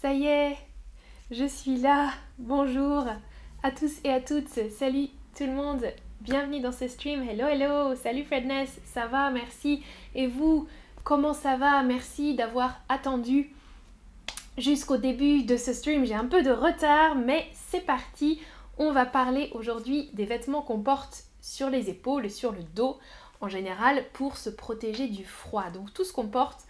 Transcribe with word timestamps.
Ça 0.00 0.12
y 0.12 0.26
est, 0.26 0.56
je 1.32 1.44
suis 1.44 1.76
là. 1.76 2.10
Bonjour 2.38 3.04
à 3.64 3.70
tous 3.72 3.94
et 4.04 4.12
à 4.12 4.20
toutes. 4.20 4.70
Salut 4.70 5.08
tout 5.36 5.44
le 5.44 5.50
monde. 5.50 5.84
Bienvenue 6.20 6.60
dans 6.60 6.70
ce 6.70 6.86
stream. 6.86 7.28
Hello, 7.28 7.48
hello. 7.48 7.96
Salut 7.96 8.22
Fredness. 8.22 8.78
Ça 8.84 9.08
va, 9.08 9.30
merci. 9.30 9.82
Et 10.14 10.28
vous, 10.28 10.68
comment 11.02 11.34
ça 11.34 11.56
va? 11.56 11.82
Merci 11.82 12.36
d'avoir 12.36 12.78
attendu 12.88 13.52
jusqu'au 14.56 14.98
début 14.98 15.42
de 15.42 15.56
ce 15.56 15.72
stream. 15.72 16.04
J'ai 16.04 16.14
un 16.14 16.26
peu 16.26 16.44
de 16.44 16.52
retard, 16.52 17.16
mais 17.16 17.48
c'est 17.52 17.84
parti. 17.84 18.40
On 18.78 18.92
va 18.92 19.04
parler 19.04 19.50
aujourd'hui 19.52 20.10
des 20.12 20.26
vêtements 20.26 20.62
qu'on 20.62 20.80
porte 20.80 21.24
sur 21.40 21.70
les 21.70 21.90
épaules 21.90 22.26
et 22.26 22.30
sur 22.30 22.52
le 22.52 22.62
dos 22.62 23.00
en 23.40 23.48
général 23.48 24.04
pour 24.12 24.36
se 24.36 24.50
protéger 24.50 25.08
du 25.08 25.24
froid. 25.24 25.70
Donc 25.70 25.92
tout 25.92 26.04
ce 26.04 26.12
qu'on 26.12 26.28
porte 26.28 26.68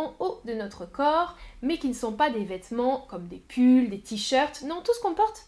en 0.00 0.14
haut 0.18 0.40
de 0.44 0.54
notre 0.54 0.86
corps, 0.86 1.36
mais 1.62 1.78
qui 1.78 1.88
ne 1.88 1.94
sont 1.94 2.12
pas 2.12 2.30
des 2.30 2.44
vêtements 2.44 3.06
comme 3.08 3.28
des 3.28 3.38
pulls, 3.38 3.90
des 3.90 4.00
t-shirts, 4.00 4.62
non, 4.62 4.80
tout 4.82 4.94
ce 4.94 5.00
qu'on 5.00 5.14
porte 5.14 5.46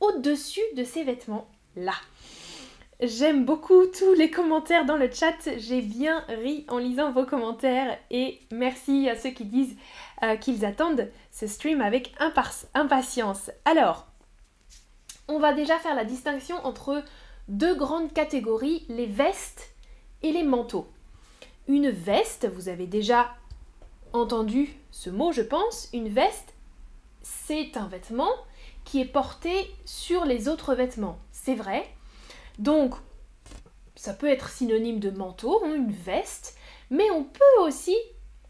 au-dessus 0.00 0.60
de 0.76 0.84
ces 0.84 1.04
vêtements-là. 1.04 1.94
J'aime 3.02 3.46
beaucoup 3.46 3.86
tous 3.86 4.12
les 4.12 4.30
commentaires 4.30 4.84
dans 4.84 4.98
le 4.98 5.10
chat, 5.10 5.34
j'ai 5.56 5.80
bien 5.80 6.22
ri 6.28 6.66
en 6.68 6.76
lisant 6.76 7.12
vos 7.12 7.24
commentaires 7.24 7.96
et 8.10 8.40
merci 8.52 9.08
à 9.08 9.16
ceux 9.16 9.30
qui 9.30 9.46
disent 9.46 9.76
euh, 10.22 10.36
qu'ils 10.36 10.66
attendent 10.66 11.08
ce 11.30 11.46
stream 11.46 11.80
avec 11.80 12.12
impatience. 12.74 13.50
Alors, 13.64 14.06
on 15.28 15.38
va 15.38 15.54
déjà 15.54 15.78
faire 15.78 15.94
la 15.94 16.04
distinction 16.04 16.56
entre 16.66 17.02
deux 17.48 17.74
grandes 17.74 18.12
catégories, 18.12 18.84
les 18.90 19.06
vestes 19.06 19.72
et 20.22 20.32
les 20.32 20.44
manteaux. 20.44 20.86
Une 21.68 21.88
veste, 21.88 22.48
vous 22.52 22.68
avez 22.68 22.86
déjà 22.86 23.30
entendu 24.12 24.74
ce 24.90 25.10
mot, 25.10 25.32
je 25.32 25.42
pense. 25.42 25.88
Une 25.92 26.08
veste, 26.08 26.54
c'est 27.22 27.76
un 27.76 27.86
vêtement 27.88 28.32
qui 28.84 29.00
est 29.00 29.06
porté 29.06 29.70
sur 29.84 30.24
les 30.24 30.48
autres 30.48 30.74
vêtements. 30.74 31.18
C'est 31.32 31.54
vrai. 31.54 31.88
Donc, 32.58 32.94
ça 33.94 34.14
peut 34.14 34.28
être 34.28 34.48
synonyme 34.48 34.98
de 34.98 35.10
manteau, 35.10 35.62
hein, 35.64 35.74
une 35.74 35.92
veste, 35.92 36.56
mais 36.90 37.10
on 37.10 37.24
peut 37.24 37.62
aussi 37.62 37.96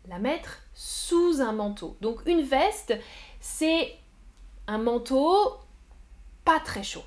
la 0.08 0.18
mettre 0.18 0.58
sous 0.74 1.40
un 1.40 1.52
manteau. 1.52 1.96
Donc, 2.00 2.20
une 2.26 2.42
veste, 2.42 2.94
c'est 3.40 3.96
un 4.66 4.78
manteau 4.78 5.36
pas 6.44 6.60
très 6.60 6.82
chaud. 6.82 7.04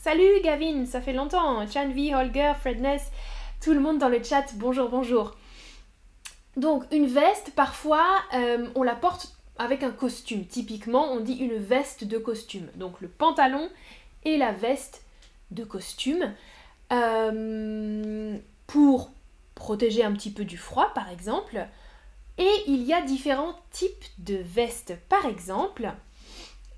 Salut 0.00 0.40
Gavin, 0.42 0.86
ça 0.86 1.00
fait 1.00 1.12
longtemps. 1.12 1.66
Chanvi, 1.66 2.14
Holger, 2.14 2.52
Fredness, 2.60 3.10
tout 3.62 3.72
le 3.72 3.80
monde 3.80 3.98
dans 3.98 4.08
le 4.08 4.22
chat, 4.22 4.44
bonjour, 4.56 4.88
bonjour. 4.88 5.34
Donc 6.56 6.84
une 6.92 7.06
veste, 7.06 7.52
parfois, 7.54 8.06
euh, 8.34 8.68
on 8.74 8.82
la 8.82 8.94
porte 8.94 9.36
avec 9.58 9.82
un 9.82 9.90
costume. 9.90 10.46
Typiquement, 10.46 11.12
on 11.12 11.20
dit 11.20 11.34
une 11.34 11.56
veste 11.56 12.04
de 12.04 12.18
costume. 12.18 12.68
Donc 12.76 13.00
le 13.00 13.08
pantalon 13.08 13.68
et 14.24 14.36
la 14.36 14.52
veste 14.52 15.02
de 15.50 15.64
costume. 15.64 16.32
Euh, 16.92 18.38
pour 18.66 19.10
protéger 19.54 20.04
un 20.04 20.12
petit 20.12 20.30
peu 20.30 20.44
du 20.44 20.58
froid, 20.58 20.92
par 20.94 21.10
exemple. 21.10 21.66
Et 22.38 22.50
il 22.66 22.82
y 22.82 22.92
a 22.92 23.00
différents 23.02 23.54
types 23.70 24.04
de 24.18 24.36
vestes. 24.36 24.94
Par 25.08 25.26
exemple, 25.26 25.92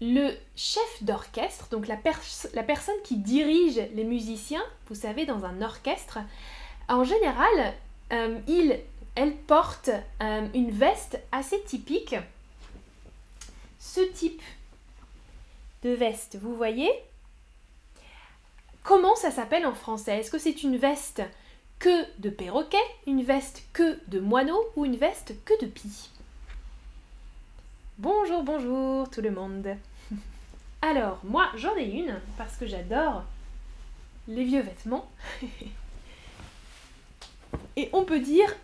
le 0.01 0.33
chef 0.55 1.03
d'orchestre, 1.03 1.69
donc 1.71 1.89
la, 1.89 1.97
personne 1.97 2.95
qui 3.05 3.17
dirige 3.17 3.81
les 3.95 4.05
musiciens, 4.05 4.63
vous 4.89 4.95
savez, 4.95 5.25
dans 5.25 5.45
un 5.45 5.63
orchestre, 5.63 6.19
en 6.89 7.05
général, 7.05 7.75
euh, 8.13 8.39
il 8.47 8.79
elle 9.17 9.35
porte 9.35 9.91
euh, 10.23 10.47
une 10.55 10.71
veste 10.71 11.19
assez 11.33 11.61
typique. 11.63 12.15
Ce 13.81 14.01
type 14.13 14.43
de 15.83 15.91
veste, 15.91 16.39
vous 16.41 16.55
voyez? 16.55 16.91
Comment 18.83 19.17
ça 19.17 19.31
s'appelle 19.31 19.67
en 19.67 19.75
français? 19.75 20.19
Est-ce 20.19 20.31
que 20.31 20.39
c'est 20.39 20.63
une 20.63 20.77
veste 20.77 21.23
que 21.79 22.05
de 22.21 22.31
perroquet, 22.31 22.77
une 23.07 23.23
veste 23.23 23.65
que 23.73 23.99
de 24.09 24.21
moineau 24.21 24.63
ou 24.77 24.85
une 24.85 24.97
veste 24.97 25.35
que 25.45 25.61
de 25.65 25.67
pie? 25.67 26.11
Bonjour, 27.99 28.43
bonjour 28.43 29.09
tout 29.09 29.23
le 29.23 29.31
monde. 29.31 29.77
Alors, 30.83 31.21
moi 31.25 31.51
j'en 31.57 31.75
ai 31.77 31.87
une 31.87 32.21
parce 32.37 32.57
que 32.57 32.67
j'adore 32.67 33.25
les 34.29 34.45
vieux 34.45 34.61
vêtements. 34.61 35.11
Et 37.77 37.89
on 37.93 38.05
peut 38.05 38.21
dire 38.21 38.55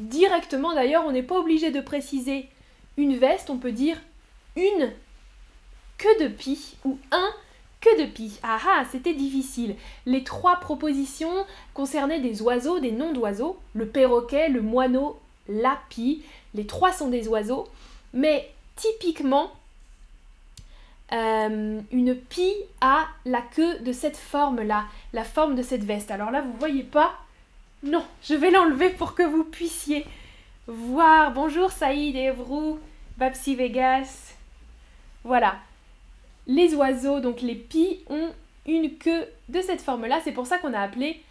directement 0.00 0.74
d'ailleurs, 0.74 1.04
on 1.06 1.12
n'est 1.12 1.22
pas 1.22 1.38
obligé 1.38 1.70
de 1.70 1.80
préciser 1.80 2.48
une 2.96 3.16
veste, 3.16 3.50
on 3.50 3.58
peut 3.58 3.72
dire 3.72 3.96
une 4.56 4.92
que 5.98 6.22
de 6.22 6.28
pie 6.28 6.76
ou 6.84 6.98
un 7.12 7.30
que 7.80 8.02
de 8.02 8.06
pie. 8.06 8.38
Ah 8.42 8.58
ah, 8.66 8.84
c'était 8.90 9.14
difficile. 9.14 9.76
Les 10.06 10.24
trois 10.24 10.56
propositions 10.56 11.46
concernaient 11.74 12.20
des 12.20 12.42
oiseaux, 12.42 12.78
des 12.78 12.92
noms 12.92 13.12
d'oiseaux, 13.12 13.58
le 13.74 13.86
perroquet, 13.86 14.48
le 14.48 14.60
moineau, 14.60 15.18
la 15.48 15.78
pie. 15.88 16.22
Les 16.54 16.66
trois 16.66 16.92
sont 16.92 17.08
des 17.08 17.28
oiseaux, 17.28 17.68
mais 18.12 18.50
typiquement, 18.76 19.50
euh, 21.12 21.80
une 21.90 22.14
pie 22.14 22.54
a 22.80 23.06
la 23.24 23.40
queue 23.40 23.78
de 23.80 23.92
cette 23.92 24.16
forme-là, 24.16 24.84
la 25.12 25.24
forme 25.24 25.54
de 25.54 25.62
cette 25.62 25.84
veste. 25.84 26.10
Alors 26.10 26.30
là, 26.30 26.42
vous 26.42 26.52
voyez 26.58 26.82
pas, 26.82 27.14
non, 27.82 28.04
je 28.22 28.34
vais 28.34 28.50
l'enlever 28.50 28.90
pour 28.90 29.14
que 29.14 29.22
vous 29.22 29.44
puissiez 29.44 30.04
voir. 30.66 31.32
Bonjour 31.32 31.72
Saïd 31.72 32.14
Evrou, 32.14 32.78
Babsi 33.16 33.54
Vegas. 33.54 34.34
Voilà. 35.24 35.56
Les 36.46 36.74
oiseaux, 36.74 37.20
donc 37.20 37.40
les 37.40 37.54
pies, 37.54 38.00
ont 38.10 38.32
une 38.66 38.98
queue 38.98 39.26
de 39.48 39.62
cette 39.62 39.80
forme-là. 39.80 40.20
C'est 40.22 40.32
pour 40.32 40.46
ça 40.46 40.58
qu'on 40.58 40.74
a 40.74 40.80
appelé 40.80 41.22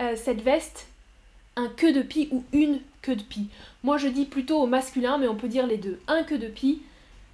euh, 0.00 0.16
cette 0.16 0.42
veste 0.42 0.88
un 1.56 1.68
queue 1.68 1.94
de 1.94 2.02
pie 2.02 2.28
ou 2.30 2.44
une 2.52 2.80
queue 3.00 3.16
de 3.16 3.22
pie. 3.22 3.48
Moi 3.82 3.96
je 3.96 4.08
dis 4.08 4.26
plutôt 4.26 4.60
au 4.60 4.66
masculin, 4.66 5.16
mais 5.16 5.28
on 5.28 5.34
peut 5.36 5.48
dire 5.48 5.66
les 5.66 5.78
deux. 5.78 5.98
Un 6.08 6.24
queue 6.24 6.38
de 6.38 6.48
pie 6.48 6.82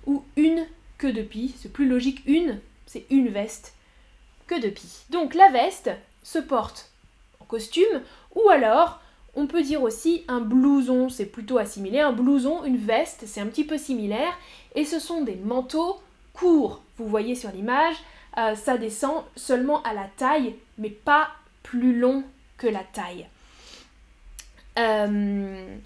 ou 0.07 0.23
une 0.37 0.65
queue 0.99 1.13
de 1.13 1.23
pie. 1.23 1.53
C'est 1.59 1.73
plus 1.73 1.89
logique. 1.89 2.23
Une, 2.27 2.61
c'est 2.87 3.07
une 3.11 3.29
veste. 3.29 3.75
Queue 4.47 4.61
de 4.61 4.69
pie. 4.69 5.05
Donc 5.11 5.35
la 5.35 5.49
veste 5.51 5.91
se 6.23 6.39
porte 6.39 6.92
ou 8.35 8.49
alors, 8.49 9.01
on 9.35 9.47
peut 9.47 9.63
dire 9.63 9.83
aussi 9.83 10.25
un 10.29 10.41
blouson, 10.41 11.09
c'est 11.09 11.27
plutôt 11.27 11.59
assimilé. 11.59 12.01
Un 12.01 12.13
blouson, 12.13 12.65
une 12.65 12.77
veste, 12.77 13.25
c'est 13.27 13.41
un 13.41 13.47
petit 13.47 13.65
peu 13.65 13.79
similaire. 13.79 14.33
Et 14.75 14.85
ce 14.85 14.99
sont 14.99 15.23
des 15.23 15.37
manteaux 15.37 16.01
courts. 16.33 16.83
Vous 16.99 17.07
voyez 17.07 17.35
sur 17.35 17.51
l'image, 17.51 17.97
euh, 18.39 18.55
ça 18.55 18.77
descend 18.77 19.25
seulement 19.37 19.83
à 19.83 19.95
la 19.95 20.07
taille, 20.17 20.55
mais 20.79 20.91
pas 20.91 21.29
plus 21.63 21.99
long 21.99 22.25
que 22.59 22.67
la 22.67 22.85
taille. 22.85 23.27
Euh, 24.79 25.77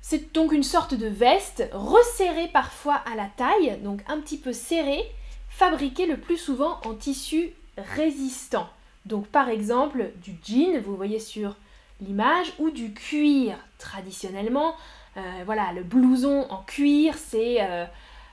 c'est 0.00 0.32
donc 0.34 0.52
une 0.52 0.62
sorte 0.62 0.94
de 0.94 1.06
veste 1.06 1.68
resserrée 1.72 2.48
parfois 2.52 2.96
à 3.10 3.14
la 3.14 3.26
taille, 3.36 3.78
donc 3.82 4.02
un 4.08 4.20
petit 4.20 4.36
peu 4.36 4.52
serrée, 4.52 5.04
fabriquée 5.48 6.06
le 6.06 6.18
plus 6.18 6.36
souvent 6.36 6.80
en 6.84 6.94
tissu 6.94 7.52
résistant. 7.78 8.68
Donc 9.06 9.26
par 9.26 9.48
exemple 9.48 10.10
du 10.22 10.36
jean, 10.42 10.80
vous 10.80 10.96
voyez 10.96 11.18
sur 11.18 11.56
l'image, 12.00 12.52
ou 12.58 12.70
du 12.70 12.92
cuir 12.92 13.56
traditionnellement. 13.78 14.74
Euh, 15.16 15.20
voilà, 15.44 15.72
le 15.72 15.82
blouson 15.82 16.46
en 16.50 16.62
cuir, 16.62 17.14
c'est 17.16 17.62
euh, 17.62 17.84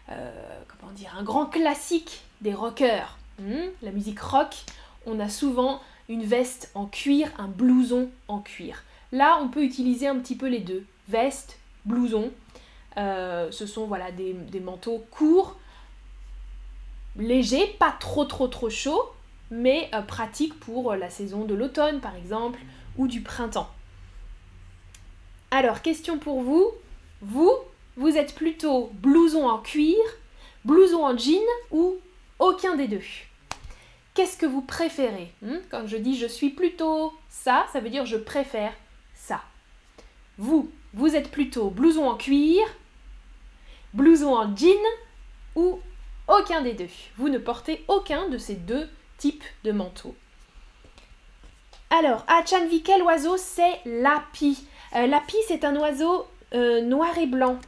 euh, 0.09 0.31
comment 0.67 0.91
dire 0.93 1.15
un 1.17 1.23
grand 1.23 1.45
classique 1.45 2.21
des 2.41 2.53
rockers. 2.53 3.17
Hmm, 3.39 3.69
la 3.81 3.91
musique 3.91 4.19
rock, 4.19 4.55
on 5.05 5.19
a 5.19 5.29
souvent 5.29 5.81
une 6.09 6.23
veste 6.23 6.71
en 6.75 6.85
cuir, 6.85 7.29
un 7.37 7.47
blouson 7.47 8.09
en 8.27 8.39
cuir. 8.39 8.83
Là, 9.11 9.39
on 9.41 9.49
peut 9.49 9.63
utiliser 9.63 10.07
un 10.07 10.17
petit 10.19 10.35
peu 10.35 10.47
les 10.47 10.59
deux, 10.59 10.85
veste, 11.07 11.57
blouson. 11.85 12.31
ce 12.95 13.65
sont 13.67 13.85
voilà 13.85 14.11
des, 14.11 14.33
des 14.33 14.59
manteaux 14.59 15.03
courts, 15.11 15.57
légers, 17.17 17.75
pas 17.79 17.95
trop 17.99 18.25
trop 18.25 18.47
trop 18.47 18.69
chauds, 18.69 19.11
mais 19.51 19.89
euh, 19.93 20.01
pratique 20.01 20.59
pour 20.59 20.91
euh, 20.91 20.95
la 20.95 21.09
saison 21.09 21.45
de 21.45 21.53
l'automne 21.53 21.99
par 21.99 22.15
exemple 22.15 22.59
ou 22.97 23.07
du 23.07 23.21
printemps. 23.21 23.69
Alors, 25.51 25.81
question 25.81 26.17
pour 26.17 26.41
vous. 26.41 26.71
Vous, 27.21 27.51
vous 27.97 28.17
êtes 28.17 28.33
plutôt 28.33 28.89
blouson 28.95 29.47
en 29.47 29.59
cuir, 29.59 29.97
blouson 30.65 31.05
en 31.05 31.15
jean 31.17 31.43
ou 31.69 31.97
aucun 32.39 32.75
des 32.75 32.87
deux? 32.87 33.03
Qu'est-ce 34.13 34.37
que 34.37 34.45
vous 34.45 34.61
préférez? 34.61 35.31
Hmm? 35.41 35.57
Quand 35.69 35.85
je 35.87 35.97
dis 35.97 36.17
je 36.17 36.25
suis 36.25 36.49
plutôt 36.49 37.13
ça, 37.29 37.67
ça 37.71 37.79
veut 37.79 37.89
dire 37.89 38.05
je 38.05 38.17
préfère 38.17 38.73
ça. 39.13 39.41
Vous, 40.37 40.71
vous 40.93 41.15
êtes 41.15 41.29
plutôt 41.29 41.69
blouson 41.69 42.05
en 42.07 42.15
cuir, 42.15 42.63
blouson 43.93 44.33
en 44.33 44.55
jean 44.55 44.79
ou 45.55 45.79
aucun 46.27 46.61
des 46.61 46.73
deux? 46.73 46.89
Vous 47.17 47.29
ne 47.29 47.37
portez 47.37 47.83
aucun 47.87 48.29
de 48.29 48.37
ces 48.37 48.55
deux 48.55 48.89
type 49.21 49.43
de 49.63 49.71
manteau. 49.71 50.15
Alors, 51.91 52.25
à 52.27 52.43
Chanvi, 52.43 52.81
quel 52.81 53.03
oiseau 53.03 53.37
c'est 53.37 53.81
l'api 53.85 54.67
euh, 54.95 55.05
L'api, 55.05 55.35
c'est 55.47 55.63
un 55.63 55.75
oiseau 55.75 56.25
euh, 56.55 56.81
noir 56.81 57.15
et 57.19 57.27
blanc. 57.27 57.59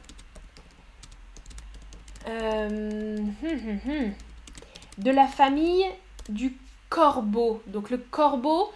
Euh, 2.26 3.18
hum, 3.18 3.34
hum, 3.44 3.80
hum. 3.86 4.12
De 4.98 5.10
la 5.12 5.28
famille 5.28 5.86
du 6.28 6.58
corbeau. 6.88 7.62
Donc 7.68 7.90
le 7.90 7.98
corbeau, 7.98 8.72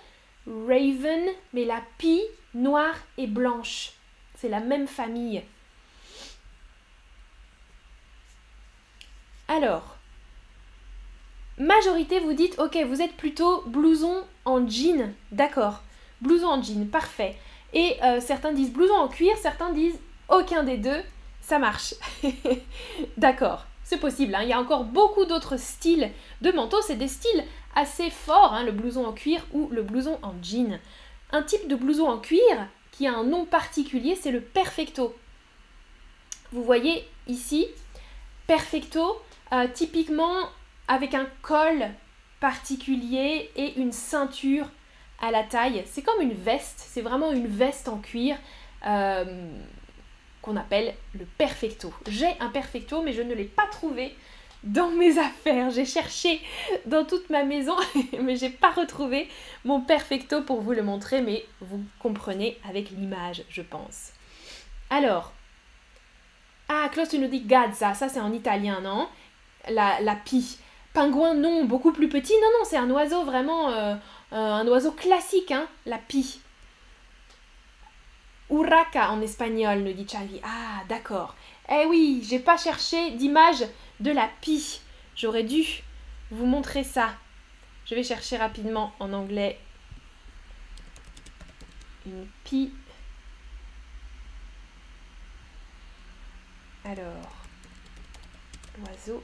raven, 0.46 1.24
mais 1.52 1.64
la 1.64 1.82
pie, 1.98 2.22
noire 2.54 2.94
et 3.16 3.26
blanche. 3.26 3.92
C'est 4.36 4.48
la 4.48 4.60
même 4.60 4.86
famille. 4.86 5.42
Alors, 9.48 9.97
majorité, 11.58 12.20
vous 12.20 12.32
dites, 12.32 12.58
ok, 12.58 12.78
vous 12.86 13.02
êtes 13.02 13.16
plutôt 13.16 13.62
blouson 13.66 14.24
en 14.44 14.66
jean. 14.66 15.12
D'accord. 15.32 15.82
Blouson 16.20 16.46
en 16.46 16.62
jean, 16.62 16.88
parfait. 16.88 17.36
Et 17.72 17.96
euh, 18.02 18.20
certains 18.20 18.52
disent 18.52 18.72
blouson 18.72 18.94
en 18.94 19.08
cuir, 19.08 19.36
certains 19.36 19.72
disent 19.72 19.98
aucun 20.28 20.62
des 20.62 20.76
deux, 20.76 21.02
ça 21.40 21.58
marche. 21.58 21.94
D'accord, 23.16 23.66
c'est 23.84 23.98
possible. 23.98 24.34
Hein. 24.34 24.42
Il 24.42 24.48
y 24.48 24.52
a 24.52 24.60
encore 24.60 24.84
beaucoup 24.84 25.24
d'autres 25.24 25.58
styles 25.58 26.10
de 26.40 26.50
manteaux. 26.50 26.80
C'est 26.82 26.96
des 26.96 27.08
styles 27.08 27.44
assez 27.74 28.10
forts, 28.10 28.52
hein, 28.52 28.64
le 28.64 28.72
blouson 28.72 29.04
en 29.06 29.12
cuir 29.12 29.46
ou 29.52 29.68
le 29.70 29.82
blouson 29.82 30.18
en 30.22 30.34
jean. 30.42 30.78
Un 31.30 31.42
type 31.42 31.68
de 31.68 31.76
blouson 31.76 32.08
en 32.08 32.18
cuir 32.18 32.68
qui 32.92 33.06
a 33.06 33.14
un 33.14 33.24
nom 33.24 33.44
particulier, 33.44 34.16
c'est 34.20 34.30
le 34.30 34.40
perfecto. 34.40 35.14
Vous 36.52 36.64
voyez 36.64 37.06
ici, 37.26 37.66
perfecto, 38.46 39.20
euh, 39.52 39.66
typiquement 39.72 40.48
avec 40.88 41.14
un 41.14 41.26
col 41.42 41.88
particulier 42.40 43.50
et 43.56 43.78
une 43.78 43.92
ceinture 43.92 44.68
à 45.20 45.30
la 45.30 45.42
taille. 45.42 45.82
C'est 45.86 46.02
comme 46.02 46.20
une 46.20 46.34
veste, 46.34 46.78
c'est 46.78 47.02
vraiment 47.02 47.32
une 47.32 47.46
veste 47.46 47.88
en 47.88 47.98
cuir 47.98 48.36
euh, 48.86 49.50
qu'on 50.42 50.56
appelle 50.56 50.94
le 51.14 51.24
perfecto. 51.24 51.92
J'ai 52.08 52.28
un 52.40 52.48
perfecto, 52.48 53.02
mais 53.02 53.12
je 53.12 53.22
ne 53.22 53.34
l'ai 53.34 53.44
pas 53.44 53.66
trouvé 53.66 54.14
dans 54.62 54.90
mes 54.90 55.18
affaires. 55.18 55.70
J'ai 55.70 55.84
cherché 55.84 56.40
dans 56.86 57.04
toute 57.04 57.30
ma 57.30 57.44
maison, 57.44 57.76
mais 58.22 58.36
j'ai 58.36 58.50
pas 58.50 58.70
retrouvé 58.70 59.28
mon 59.64 59.80
perfecto 59.80 60.42
pour 60.42 60.60
vous 60.60 60.72
le 60.72 60.82
montrer, 60.82 61.22
mais 61.22 61.44
vous 61.60 61.82
comprenez 61.98 62.58
avec 62.68 62.90
l'image, 62.90 63.42
je 63.48 63.62
pense. 63.62 64.12
Alors, 64.90 65.32
ah, 66.68 66.88
Klaus, 66.92 67.08
tu 67.08 67.18
nous 67.18 67.28
dis 67.28 67.40
gazza, 67.40 67.94
ça 67.94 68.08
c'est 68.08 68.20
en 68.20 68.32
italien, 68.32 68.80
non? 68.80 69.08
La, 69.68 70.00
la 70.00 70.14
pie. 70.14 70.58
Pingouin, 70.92 71.34
non, 71.34 71.64
beaucoup 71.64 71.92
plus 71.92 72.08
petit. 72.08 72.32
Non, 72.32 72.48
non, 72.58 72.64
c'est 72.64 72.76
un 72.76 72.90
oiseau 72.90 73.24
vraiment, 73.24 73.70
euh, 73.70 73.94
euh, 74.32 74.36
un 74.36 74.66
oiseau 74.66 74.92
classique, 74.92 75.52
hein, 75.52 75.68
la 75.86 75.98
pie. 75.98 76.40
Urraca 78.50 79.10
en 79.10 79.20
espagnol, 79.20 79.80
nous 79.80 79.92
dit 79.92 80.08
Chavi. 80.08 80.40
Ah, 80.42 80.82
d'accord. 80.88 81.34
Eh 81.70 81.84
oui, 81.86 82.24
j'ai 82.28 82.38
pas 82.38 82.56
cherché 82.56 83.10
d'image 83.12 83.64
de 84.00 84.10
la 84.10 84.28
pie. 84.40 84.80
J'aurais 85.14 85.44
dû 85.44 85.64
vous 86.30 86.46
montrer 86.46 86.82
ça. 86.82 87.10
Je 87.84 87.94
vais 87.94 88.02
chercher 88.02 88.38
rapidement 88.38 88.92
en 89.00 89.12
anglais 89.12 89.58
une 92.06 92.26
pie. 92.44 92.72
Alors, 96.84 97.44
l'oiseau 98.78 99.22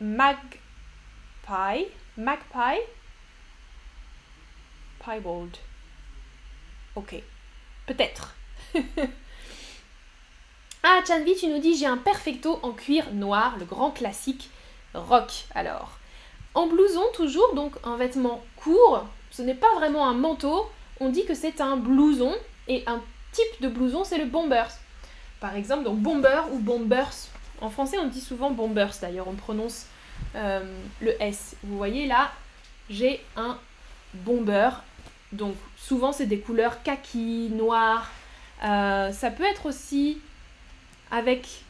Magpie. 0.00 1.86
Magpie. 2.16 2.80
Piebald. 4.98 5.56
Ok. 6.94 7.22
Peut-être. 7.86 8.34
Ah, 10.84 11.00
Chanvi, 11.06 11.36
tu 11.36 11.46
nous 11.46 11.60
dis 11.60 11.76
j'ai 11.76 11.86
un 11.86 11.96
perfecto 11.96 12.58
en 12.64 12.72
cuir 12.72 13.12
noir, 13.12 13.56
le 13.56 13.64
grand 13.64 13.92
classique 13.92 14.50
rock. 14.94 15.30
Alors, 15.54 15.96
en 16.54 16.66
blouson 16.66 17.04
toujours, 17.14 17.54
donc 17.54 17.74
un 17.84 17.96
vêtement 17.96 18.42
court, 18.56 19.06
ce 19.30 19.42
n'est 19.42 19.54
pas 19.54 19.72
vraiment 19.76 20.08
un 20.08 20.14
manteau, 20.14 20.68
on 20.98 21.10
dit 21.10 21.24
que 21.24 21.34
c'est 21.34 21.60
un 21.60 21.76
blouson, 21.76 22.34
et 22.66 22.82
un 22.88 23.00
type 23.30 23.62
de 23.62 23.68
blouson, 23.68 24.02
c'est 24.02 24.18
le 24.18 24.26
bombers. 24.26 24.70
Par 25.38 25.54
exemple, 25.54 25.84
donc 25.84 25.98
bomber 25.98 26.42
ou 26.50 26.58
bombers. 26.58 27.28
En 27.62 27.70
français, 27.70 27.96
on 27.98 28.08
dit 28.08 28.20
souvent 28.20 28.50
bombers 28.50 28.92
d'ailleurs, 29.00 29.28
on 29.28 29.34
prononce 29.34 29.86
euh, 30.34 30.64
le 31.00 31.14
S. 31.22 31.56
Vous 31.62 31.76
voyez 31.76 32.06
là, 32.06 32.32
j'ai 32.90 33.24
un 33.36 33.56
bomber. 34.14 34.70
Donc 35.30 35.54
souvent, 35.76 36.10
c'est 36.10 36.26
des 36.26 36.40
couleurs 36.40 36.82
kaki, 36.82 37.50
noir. 37.50 38.10
Euh, 38.64 39.12
ça 39.12 39.30
peut 39.30 39.44
être 39.44 39.66
aussi 39.66 40.18
avec 41.12 41.62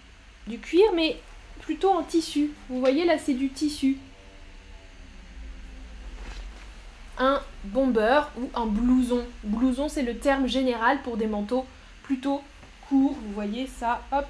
du 0.46 0.58
cuir, 0.58 0.86
mais 0.94 1.20
plutôt 1.60 1.90
en 1.90 2.02
tissu. 2.02 2.52
Vous 2.70 2.80
voyez 2.80 3.04
là, 3.04 3.18
c'est 3.18 3.34
du 3.34 3.50
tissu. 3.50 3.98
Un 7.18 7.38
bomber 7.64 8.22
ou 8.38 8.48
un 8.54 8.64
blouson. 8.64 9.26
Blouson, 9.44 9.90
c'est 9.90 10.02
le 10.02 10.16
terme 10.16 10.48
général 10.48 11.02
pour 11.02 11.18
des 11.18 11.26
manteaux 11.26 11.66
plutôt 12.02 12.42
courts. 12.88 13.18
Vous 13.22 13.32
voyez 13.34 13.66
ça, 13.66 14.00
hop, 14.10 14.26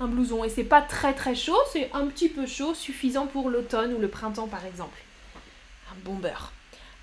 un 0.00 0.06
blouson. 0.06 0.44
Et 0.44 0.48
c'est 0.48 0.64
pas 0.64 0.82
très 0.82 1.14
très 1.14 1.34
chaud, 1.34 1.58
c'est 1.72 1.90
un 1.92 2.06
petit 2.06 2.28
peu 2.28 2.46
chaud, 2.46 2.74
suffisant 2.74 3.26
pour 3.26 3.50
l'automne 3.50 3.94
ou 3.94 3.98
le 3.98 4.08
printemps 4.08 4.48
par 4.48 4.64
exemple. 4.66 4.98
Un 5.90 5.96
bomber. 6.04 6.52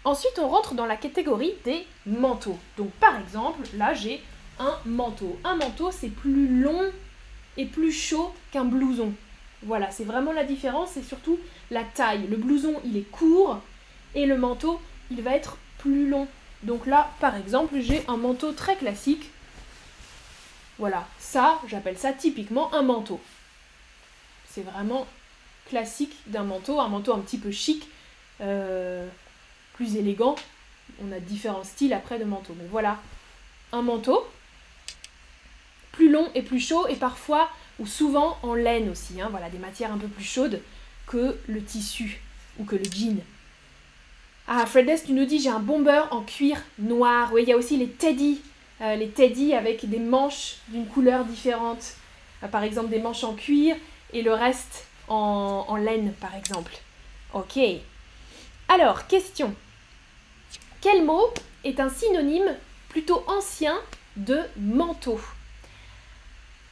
Ensuite, 0.04 0.38
on 0.38 0.48
rentre 0.48 0.76
dans 0.76 0.86
la 0.86 0.98
catégorie 0.98 1.54
des 1.64 1.86
manteaux. 2.06 2.60
Donc 2.78 2.92
par 2.92 3.20
exemple, 3.20 3.68
là 3.76 3.94
j'ai 3.94 4.22
un 4.60 4.78
manteau. 4.86 5.38
Un 5.44 5.56
manteau, 5.56 5.92
c'est 5.92 6.10
plus 6.10 6.62
long 6.62 6.92
et 7.58 7.66
plus 7.66 7.92
chaud 7.92 8.34
qu'un 8.52 8.66
blouson. 8.66 9.14
Voilà, 9.64 9.90
c'est 9.90 10.04
vraiment 10.04 10.32
la 10.32 10.44
différence, 10.44 10.92
c'est 10.94 11.04
surtout 11.04 11.40
la 11.72 11.84
taille. 11.84 12.28
Le 12.28 12.38
blouson, 12.38 12.76
il 12.86 12.98
est 12.98 13.10
court 13.10 13.60
et 14.14 14.26
le 14.26 14.38
manteau, 14.38 14.80
il 15.10 15.22
va 15.22 15.36
être 15.36 15.58
plus 15.80 16.08
long. 16.08 16.28
Donc 16.64 16.86
là, 16.86 17.10
par 17.20 17.36
exemple, 17.36 17.80
j'ai 17.80 18.04
un 18.08 18.18
manteau 18.18 18.52
très 18.52 18.76
classique. 18.76 19.32
Voilà, 20.78 21.08
ça, 21.20 21.62
j'appelle 21.68 21.98
ça 21.98 22.14
typiquement 22.14 22.74
un 22.74 22.82
manteau. 22.82 23.22
C'est 24.50 24.62
vraiment 24.62 25.08
classique 25.70 26.16
d'un 26.28 26.44
manteau, 26.44 26.80
un 26.80 26.88
manteau 26.88 27.14
un 27.14 27.20
petit 27.20 27.38
peu 27.38 27.52
chic, 27.52 27.88
euh, 28.42 29.08
plus 29.74 29.96
élégant. 29.96 30.36
On 31.04 31.12
a 31.12 31.20
différents 31.20 31.64
styles 31.64 31.94
après 31.94 32.20
de 32.20 32.26
manteaux. 32.26 32.56
Mais 32.58 32.68
voilà, 32.70 33.00
un 33.72 33.82
manteau 33.82 34.26
plus 35.92 36.10
long 36.10 36.30
et 36.36 36.42
plus 36.42 36.60
chaud 36.60 36.88
et 36.88 36.96
parfois 36.96 37.50
ou 37.80 37.88
souvent 37.88 38.38
en 38.44 38.54
laine 38.54 38.90
aussi, 38.90 39.20
hein, 39.22 39.28
voilà, 39.32 39.50
des 39.50 39.58
matières 39.58 39.92
un 39.92 39.98
peu 39.98 40.08
plus 40.08 40.24
chaudes 40.24 40.62
que 41.08 41.38
le 41.48 41.64
tissu 41.64 42.22
ou 42.60 42.66
que 42.66 42.76
le 42.76 42.84
jean. 42.84 43.22
Ah, 44.48 44.66
Fredes, 44.66 45.04
tu 45.06 45.14
nous 45.14 45.26
dis 45.26 45.40
j'ai 45.40 45.50
un 45.50 45.60
bomber 45.60 46.04
en 46.12 46.22
cuir 46.22 46.62
noir. 46.80 47.32
Oui, 47.34 47.44
il 47.44 47.50
y 47.50 47.54
a 47.54 47.58
aussi 47.58 47.78
les 47.78 47.90
teddy, 47.90 48.42
euh, 48.82 48.96
les 48.96 49.10
teddy 49.10 49.54
avec 49.54 49.90
des 49.90 50.00
manches 50.00 50.58
d'une 50.68 50.86
couleur 50.88 51.26
différente. 51.26 51.96
Euh, 52.44 52.48
par 52.48 52.64
exemple, 52.64 52.90
des 52.90 53.00
manches 53.00 53.24
en 53.24 53.34
cuir 53.34 53.76
et 54.14 54.22
le 54.22 54.34
reste 54.34 54.88
en, 55.08 55.76
laine, 55.78 56.14
par 56.20 56.36
exemple. 56.36 56.74
Ok. 57.34 57.60
Alors, 58.68 59.08
question. 59.08 59.54
Quel 60.82 61.06
mot 61.06 61.34
est 61.64 61.80
un 61.80 61.90
synonyme 61.90 62.56
plutôt 62.90 63.24
ancien 63.28 63.78
de 64.18 64.40
manteau? 64.60 65.20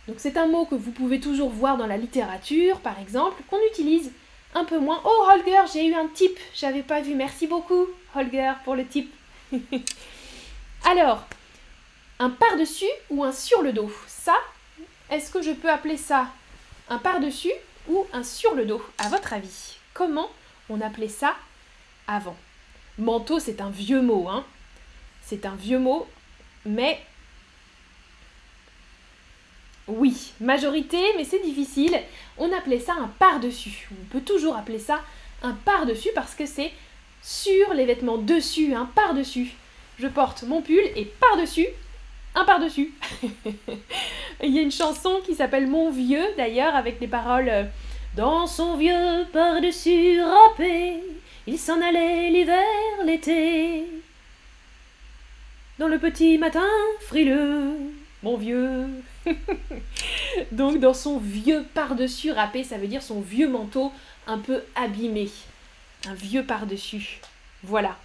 Donc 0.07 0.17
c'est 0.19 0.35
un 0.35 0.47
mot 0.47 0.65
que 0.65 0.75
vous 0.75 0.91
pouvez 0.91 1.19
toujours 1.19 1.49
voir 1.49 1.77
dans 1.77 1.87
la 1.87 1.97
littérature, 1.97 2.79
par 2.81 2.99
exemple, 2.99 3.41
qu'on 3.49 3.59
utilise 3.71 4.11
un 4.53 4.65
peu 4.65 4.77
moins. 4.77 5.01
Oh 5.05 5.27
Holger, 5.31 5.61
j'ai 5.71 5.87
eu 5.87 5.93
un 5.93 6.07
type, 6.07 6.37
j'avais 6.53 6.83
pas 6.83 7.01
vu. 7.01 7.15
Merci 7.15 7.47
beaucoup 7.47 7.87
Holger 8.15 8.51
pour 8.65 8.75
le 8.75 8.85
type. 8.85 9.13
Alors, 10.85 11.25
un 12.19 12.29
par-dessus 12.29 12.85
ou 13.09 13.23
un 13.23 13.31
sur 13.31 13.61
le 13.61 13.73
dos 13.73 13.91
Ça, 14.07 14.35
est-ce 15.09 15.31
que 15.31 15.41
je 15.41 15.51
peux 15.51 15.69
appeler 15.69 15.97
ça 15.97 16.27
un 16.89 16.97
par-dessus 16.97 17.53
ou 17.87 18.05
un 18.13 18.23
sur 18.23 18.55
le 18.55 18.65
dos 18.65 18.81
À 18.97 19.09
votre 19.09 19.33
avis, 19.33 19.77
comment 19.93 20.29
on 20.69 20.81
appelait 20.81 21.07
ça 21.07 21.35
avant? 22.07 22.37
Manteau, 22.97 23.39
c'est 23.39 23.61
un 23.61 23.69
vieux 23.69 24.01
mot, 24.01 24.27
hein 24.29 24.45
C'est 25.23 25.45
un 25.45 25.55
vieux 25.55 25.79
mot, 25.79 26.07
mais 26.65 27.01
oui, 29.87 30.31
majorité, 30.39 31.01
mais 31.17 31.25
c'est 31.25 31.41
difficile. 31.41 31.99
On 32.37 32.51
appelait 32.53 32.79
ça 32.79 32.93
un 32.93 33.07
par-dessus. 33.19 33.89
On 33.91 34.05
peut 34.05 34.21
toujours 34.21 34.55
appeler 34.55 34.79
ça 34.79 35.01
un 35.41 35.51
par-dessus 35.51 36.09
parce 36.15 36.35
que 36.35 36.45
c'est 36.45 36.71
sur 37.21 37.73
les 37.73 37.85
vêtements 37.85 38.17
dessus, 38.17 38.73
un 38.73 38.85
par-dessus. 38.85 39.53
Je 39.99 40.07
porte 40.07 40.43
mon 40.43 40.61
pull 40.61 40.83
et 40.95 41.05
par-dessus, 41.05 41.67
un 42.35 42.45
par-dessus. 42.45 42.93
Il 44.43 44.53
y 44.53 44.59
a 44.59 44.61
une 44.61 44.71
chanson 44.71 45.21
qui 45.25 45.35
s'appelle 45.35 45.67
Mon 45.67 45.91
vieux 45.91 46.25
d'ailleurs 46.37 46.75
avec 46.75 46.99
les 46.99 47.07
paroles 47.07 47.49
euh, 47.49 47.63
Dans 48.15 48.47
son 48.47 48.75
vieux 48.75 49.25
par-dessus 49.31 50.21
râpé, 50.21 50.99
il 51.47 51.59
s'en 51.59 51.81
allait 51.81 52.29
l'hiver, 52.29 52.63
l'été. 53.05 53.85
Dans 55.79 55.87
le 55.87 55.99
petit 55.99 56.37
matin 56.37 56.67
frileux, 57.01 57.71
mon 58.21 58.37
vieux 58.37 58.87
Donc 60.51 60.79
dans 60.79 60.93
son 60.93 61.17
vieux 61.17 61.65
par-dessus 61.73 62.31
râpé, 62.31 62.63
ça 62.63 62.77
veut 62.77 62.87
dire 62.87 63.01
son 63.01 63.21
vieux 63.21 63.47
manteau 63.47 63.91
un 64.27 64.37
peu 64.37 64.61
abîmé. 64.75 65.29
Un 66.07 66.13
vieux 66.13 66.43
par-dessus. 66.43 67.19
Voilà. 67.63 67.97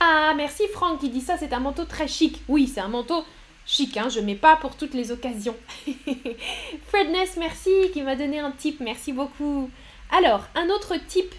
Ah, 0.00 0.32
merci 0.36 0.62
Franck 0.72 1.00
qui 1.00 1.10
dit 1.10 1.20
ça, 1.20 1.36
c'est 1.36 1.52
un 1.52 1.60
manteau 1.60 1.84
très 1.84 2.06
chic. 2.06 2.40
Oui, 2.48 2.70
c'est 2.72 2.80
un 2.80 2.88
manteau 2.88 3.24
chic, 3.66 3.96
hein, 3.96 4.08
je 4.08 4.20
mets 4.20 4.36
pas 4.36 4.56
pour 4.56 4.76
toutes 4.76 4.94
les 4.94 5.10
occasions. 5.10 5.56
Fredness, 6.88 7.36
merci, 7.36 7.70
qui 7.92 8.02
m'a 8.02 8.16
donné 8.16 8.38
un 8.38 8.52
type, 8.52 8.80
merci 8.80 9.12
beaucoup. 9.12 9.70
Alors, 10.10 10.42
un 10.54 10.68
autre 10.70 10.94
type 10.96 11.34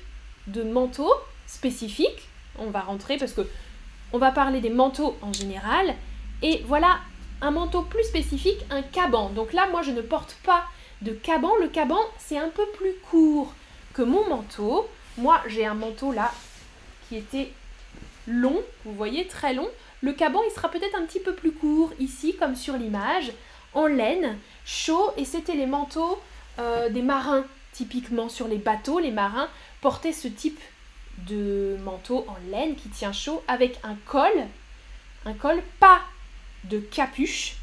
de 0.48 0.64
manteau 0.64 1.10
spécifique, 1.48 2.30
on 2.58 2.70
va 2.70 2.82
rentrer 2.82 3.18
parce 3.18 3.34
que 3.34 3.48
on 4.12 4.18
va 4.18 4.32
parler 4.32 4.60
des 4.60 4.70
manteaux 4.70 5.16
en 5.22 5.32
général, 5.32 5.96
et 6.42 6.64
voilà 6.68 7.00
un 7.42 7.52
manteau 7.52 7.84
plus 7.84 8.04
spécifique, 8.04 8.60
un 8.70 8.82
caban. 8.82 9.30
Donc 9.30 9.54
là, 9.54 9.68
moi, 9.72 9.82
je 9.82 9.92
ne 9.92 10.02
porte 10.02 10.38
pas 10.44 10.66
de 11.02 11.12
caban. 11.12 11.52
Le 11.62 11.70
caban, 11.70 12.00
c'est 12.18 12.38
un 12.38 12.50
peu 12.50 12.66
plus 12.78 12.94
court 13.10 13.54
que 13.94 14.02
mon 14.02 14.28
manteau. 14.28 14.88
Moi, 15.18 15.42
j'ai 15.48 15.66
un 15.66 15.74
manteau 15.74 16.12
là 16.12 16.32
qui 17.08 17.18
était 17.18 17.52
long, 18.30 18.62
vous 18.86 18.94
voyez, 18.94 19.28
très 19.28 19.54
long. 19.54 19.68
Le 20.02 20.14
caban, 20.14 20.42
il 20.48 20.54
sera 20.54 20.70
peut-être 20.70 20.96
un 20.98 21.06
petit 21.06 21.20
peu 21.20 21.34
plus 21.34 21.52
court, 21.52 21.92
ici, 22.00 22.36
comme 22.38 22.56
sur 22.56 22.78
l'image, 22.78 23.32
en 23.74 23.88
laine, 23.88 24.38
chaud, 24.66 25.12
et 25.18 25.26
c'était 25.26 25.56
les 25.56 25.66
manteaux 25.66 26.20
euh, 26.60 26.90
des 26.90 27.02
marins, 27.02 27.44
typiquement 27.74 28.30
sur 28.30 28.48
les 28.48 28.58
bateaux. 28.58 29.00
Les 29.00 29.12
marins 29.12 29.50
portaient 29.82 30.14
ce 30.14 30.28
type 30.28 30.60
de 31.28 31.78
manteau 31.84 32.26
en 32.28 32.38
laine 32.50 32.76
qui 32.76 32.90
tient 32.90 33.12
chaud 33.12 33.44
avec 33.48 33.80
un 33.84 33.96
col, 34.06 34.32
un 35.26 35.34
col 35.34 35.62
pas 35.80 36.02
de 36.66 36.80
capuche. 36.80 37.56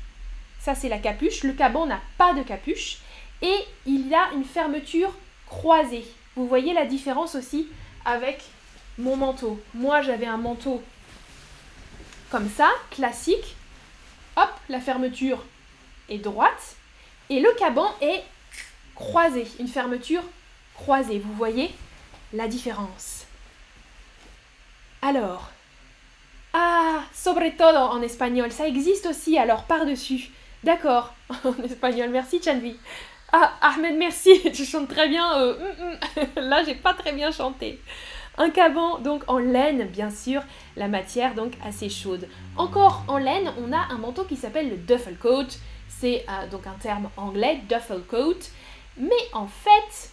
Ça, 0.61 0.75
c'est 0.75 0.89
la 0.89 0.99
capuche. 0.99 1.43
Le 1.45 1.53
caban 1.53 1.87
n'a 1.87 2.01
pas 2.19 2.35
de 2.35 2.43
capuche. 2.43 2.99
Et 3.43 3.57
il 3.87 4.09
y 4.09 4.15
a 4.15 4.31
une 4.35 4.45
fermeture 4.45 5.13
croisée. 5.47 6.05
Vous 6.35 6.47
voyez 6.47 6.73
la 6.73 6.85
différence 6.85 7.35
aussi 7.35 7.69
avec 8.05 8.43
mon 8.99 9.17
manteau. 9.17 9.61
Moi, 9.75 10.03
j'avais 10.03 10.27
un 10.27 10.37
manteau 10.37 10.83
comme 12.31 12.49
ça, 12.49 12.71
classique. 12.91 13.57
Hop, 14.37 14.51
la 14.69 14.81
fermeture 14.81 15.43
est 16.09 16.19
droite. 16.19 16.77
Et 17.31 17.41
le 17.41 17.51
caban 17.59 17.91
est 18.01 18.23
croisé, 18.95 19.47
une 19.59 19.69
fermeture 19.69 20.23
croisée. 20.75 21.19
Vous 21.19 21.33
voyez 21.35 21.71
la 22.33 22.49
différence. 22.49 23.25
Alors, 25.03 25.51
ah, 26.53 27.03
sobre 27.13 27.51
todo 27.57 27.79
en 27.79 28.03
espagnol, 28.03 28.51
ça 28.51 28.67
existe 28.67 29.07
aussi, 29.07 29.39
alors 29.39 29.65
par-dessus. 29.65 30.31
D'accord, 30.65 31.15
en 31.45 31.63
espagnol, 31.63 32.11
merci 32.11 32.41
Chanvi. 32.43 32.77
Ah, 33.33 33.53
Ahmed, 33.61 33.97
merci, 33.97 34.41
tu 34.55 34.65
chantes 34.65 34.89
très 34.89 35.09
bien. 35.09 35.39
Euh, 35.39 35.55
mm, 35.55 36.21
mm. 36.21 36.41
Là, 36.49 36.65
j'ai 36.65 36.75
pas 36.75 36.95
très 36.95 37.13
bien 37.13 37.31
chanté. 37.31 37.81
Un 38.39 38.51
caban 38.51 38.99
donc 38.99 39.23
en 39.29 39.39
laine, 39.39 39.87
bien 39.89 40.11
sûr, 40.11 40.43
la 40.77 40.89
matière 40.89 41.35
donc 41.35 41.55
assez 41.65 41.89
chaude. 41.89 42.29
Encore 42.57 43.05
en 43.09 43.19
laine, 43.19 43.51
on 43.59 43.73
a 43.73 43.87
un 43.91 43.99
manteau 43.99 44.25
qui 44.25 44.37
s'appelle 44.37 44.69
le 44.69 44.77
duffel 44.77 45.17
coat. 45.17 45.47
C'est 45.89 46.27
euh, 46.29 46.47
donc 46.49 46.67
un 46.67 46.77
terme 46.81 47.09
anglais, 47.17 47.61
duffel 47.69 48.03
coat. 48.03 48.41
Mais 48.99 49.15
en 49.33 49.47
fait, 49.47 50.11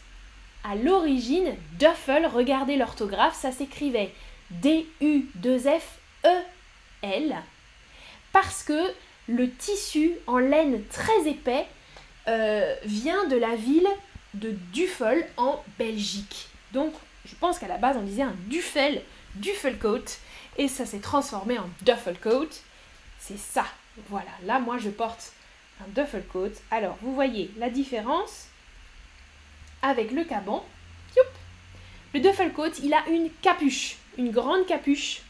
à 0.63 0.75
l'origine, 0.75 1.55
duffel, 1.77 2.25
regardez 2.25 2.77
l'orthographe, 2.77 3.35
ça 3.35 3.51
s'écrivait 3.51 4.13
D-U-2-F-E-L. 4.51 5.25
Parce 8.31 8.63
que 8.63 8.93
le 9.27 9.49
tissu 9.49 10.13
en 10.27 10.37
laine 10.37 10.83
très 10.87 11.27
épais 11.27 11.65
euh, 12.27 12.75
vient 12.85 13.27
de 13.27 13.35
la 13.35 13.55
ville 13.55 13.87
de 14.33 14.55
Duffel 14.71 15.27
en 15.37 15.61
Belgique. 15.77 16.47
Donc 16.71 16.93
je 17.25 17.35
pense 17.35 17.59
qu'à 17.59 17.67
la 17.67 17.77
base 17.77 17.97
on 17.97 18.03
disait 18.03 18.23
un 18.23 18.35
duffel, 18.47 19.01
coat, 19.79 20.05
et 20.57 20.67
ça 20.67 20.85
s'est 20.85 20.99
transformé 20.99 21.57
en 21.57 21.69
duffel 21.81 22.17
coat. 22.19 22.49
C'est 23.19 23.39
ça. 23.39 23.65
Voilà, 24.09 24.31
là 24.45 24.59
moi 24.59 24.77
je 24.77 24.89
porte 24.89 25.33
un 25.81 25.87
duffel 25.89 26.25
coat. 26.27 26.51
Alors 26.71 26.97
vous 27.01 27.13
voyez 27.13 27.51
la 27.57 27.69
différence 27.69 28.47
avec 29.81 30.11
le 30.11 30.23
caban. 30.23 30.65
Le 32.13 32.19
duffel 32.19 32.53
coat, 32.53 32.69
il 32.83 32.93
a 32.93 33.07
une 33.09 33.31
capuche, 33.41 33.97
une 34.19 34.29
grande 34.29 34.67
capuche 34.67 35.21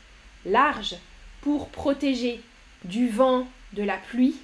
large 0.45 0.97
pour 1.39 1.69
protéger 1.69 2.41
du 2.83 3.07
vent, 3.07 3.47
de 3.71 3.83
la 3.83 3.97
pluie 3.97 4.35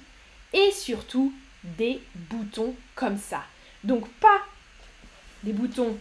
et 0.54 0.70
surtout 0.72 1.34
des 1.62 2.00
boutons 2.14 2.74
comme 2.94 3.18
ça. 3.18 3.44
Donc 3.84 4.08
pas 4.08 4.40
des 5.42 5.52
boutons 5.52 5.98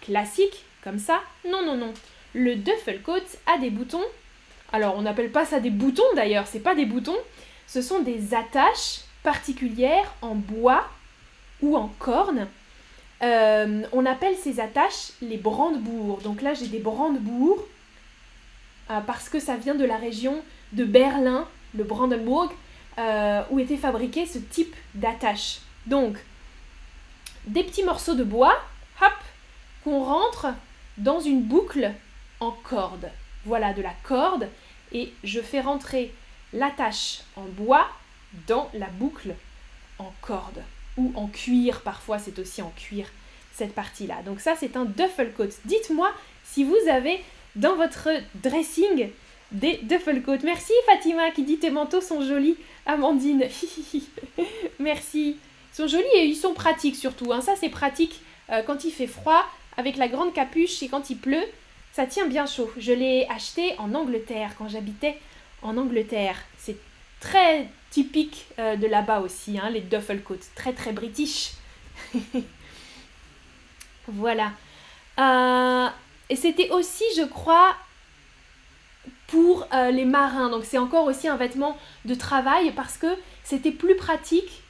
classique, 0.00 0.64
comme 0.82 0.98
ça. 0.98 1.20
Non, 1.48 1.64
non, 1.64 1.76
non. 1.76 1.92
Le 2.34 2.56
Duffelcoat 2.56 3.24
a 3.46 3.58
des 3.58 3.70
boutons. 3.70 4.04
Alors, 4.72 4.96
on 4.96 5.02
n'appelle 5.02 5.30
pas 5.30 5.44
ça 5.44 5.60
des 5.60 5.70
boutons 5.70 6.02
d'ailleurs, 6.14 6.46
c'est 6.46 6.60
pas 6.60 6.74
des 6.74 6.86
boutons. 6.86 7.16
Ce 7.66 7.82
sont 7.82 8.00
des 8.00 8.34
attaches 8.34 9.00
particulières 9.22 10.14
en 10.22 10.34
bois 10.34 10.88
ou 11.62 11.76
en 11.76 11.88
corne. 11.98 12.46
Euh, 13.22 13.82
on 13.92 14.04
appelle 14.04 14.36
ces 14.36 14.60
attaches 14.60 15.12
les 15.22 15.38
brandebourgs. 15.38 16.22
Donc 16.22 16.42
là, 16.42 16.54
j'ai 16.54 16.66
des 16.66 16.78
brandebourgs 16.78 17.64
euh, 18.90 19.00
parce 19.00 19.28
que 19.28 19.40
ça 19.40 19.56
vient 19.56 19.74
de 19.74 19.84
la 19.84 19.96
région 19.96 20.42
de 20.72 20.84
Berlin, 20.84 21.48
le 21.74 21.84
Brandenburg, 21.84 22.52
euh, 22.98 23.42
où 23.50 23.58
était 23.58 23.76
fabriqué 23.76 24.26
ce 24.26 24.38
type 24.38 24.74
d'attache. 24.94 25.60
Donc, 25.86 26.16
des 27.46 27.62
petits 27.62 27.82
morceaux 27.82 28.14
de 28.14 28.24
bois, 28.24 28.56
rentre 29.94 30.48
dans 30.98 31.20
une 31.20 31.42
boucle 31.42 31.92
en 32.40 32.50
corde. 32.50 33.10
Voilà 33.44 33.72
de 33.72 33.82
la 33.82 33.94
corde 34.02 34.48
et 34.92 35.12
je 35.24 35.40
fais 35.40 35.60
rentrer 35.60 36.12
l'attache 36.52 37.20
en 37.36 37.42
bois 37.44 37.86
dans 38.46 38.68
la 38.74 38.86
boucle 38.86 39.34
en 39.98 40.12
corde 40.20 40.62
ou 40.96 41.12
en 41.14 41.26
cuir. 41.28 41.82
Parfois, 41.82 42.18
c'est 42.18 42.38
aussi 42.38 42.62
en 42.62 42.70
cuir 42.70 43.06
cette 43.54 43.74
partie-là. 43.74 44.22
Donc 44.24 44.40
ça, 44.40 44.54
c'est 44.58 44.76
un 44.76 44.84
duffel 44.84 45.32
coat. 45.32 45.48
Dites-moi 45.64 46.10
si 46.44 46.64
vous 46.64 46.76
avez 46.90 47.22
dans 47.56 47.76
votre 47.76 48.08
dressing 48.34 49.10
des 49.52 49.78
duffel 49.82 50.22
coats. 50.22 50.38
Merci 50.44 50.72
Fatima 50.86 51.30
qui 51.30 51.42
dit 51.44 51.58
tes 51.58 51.70
manteaux 51.70 52.00
sont 52.00 52.22
jolis. 52.22 52.56
Amandine, 52.84 53.46
merci. 54.78 55.36
Sont 55.72 55.86
jolis 55.86 56.04
et 56.14 56.24
ils 56.24 56.36
sont 56.36 56.54
pratiques 56.54 56.96
surtout. 56.96 57.32
Hein. 57.32 57.40
Ça, 57.40 57.54
c'est 57.58 57.68
pratique 57.68 58.20
euh, 58.50 58.62
quand 58.62 58.84
il 58.84 58.90
fait 58.90 59.06
froid 59.06 59.44
avec 59.76 59.96
la 59.96 60.08
grande 60.08 60.32
capuche 60.32 60.82
et 60.82 60.88
quand 60.88 61.10
il 61.10 61.18
pleut, 61.18 61.44
ça 61.92 62.06
tient 62.06 62.26
bien 62.26 62.46
chaud. 62.46 62.70
Je 62.76 62.92
l'ai 62.92 63.26
acheté 63.28 63.74
en 63.78 63.94
Angleterre 63.94 64.52
quand 64.58 64.68
j'habitais 64.68 65.18
en 65.62 65.76
Angleterre. 65.76 66.36
C'est 66.58 66.76
très 67.20 67.68
typique 67.90 68.46
euh, 68.58 68.76
de 68.76 68.86
là-bas 68.86 69.20
aussi, 69.20 69.58
hein, 69.58 69.70
les 69.70 69.80
duffel 69.80 70.22
coats, 70.22 70.36
très 70.54 70.72
très 70.72 70.92
british. 70.92 71.52
voilà. 74.08 74.52
Euh, 75.18 75.88
et 76.28 76.36
c'était 76.36 76.70
aussi, 76.70 77.04
je 77.16 77.24
crois, 77.24 77.74
pour 79.28 79.66
euh, 79.72 79.90
les 79.90 80.04
marins. 80.04 80.50
Donc 80.50 80.64
c'est 80.64 80.78
encore 80.78 81.06
aussi 81.06 81.28
un 81.28 81.36
vêtement 81.36 81.76
de 82.04 82.14
travail 82.14 82.72
parce 82.72 82.98
que 82.98 83.16
c'était 83.44 83.72
plus 83.72 83.96
pratique 83.96 84.62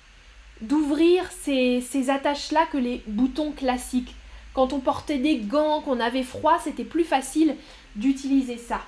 d'ouvrir 0.61 1.29
ces, 1.43 1.81
ces 1.81 2.09
attaches-là 2.11 2.67
que 2.73 2.79
les 2.79 3.03
boutons 3.07 3.53
classiques. 3.53 4.15
Quand 4.57 4.73
on 4.73 4.81
portait 4.81 5.19
des 5.19 5.37
gants, 5.37 5.83
qu'on 5.83 6.01
avait 6.01 6.23
froid, 6.23 6.59
c'était 6.65 6.87
plus 6.87 7.05
facile 7.05 7.57
d'utiliser 7.95 8.57
ça. 8.57 8.81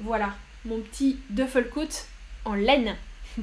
Voilà, 0.00 0.30
mon 0.64 0.80
petit 0.80 1.16
duffel 1.30 1.70
coat 1.70 2.08
en 2.44 2.54
laine. 2.54 2.96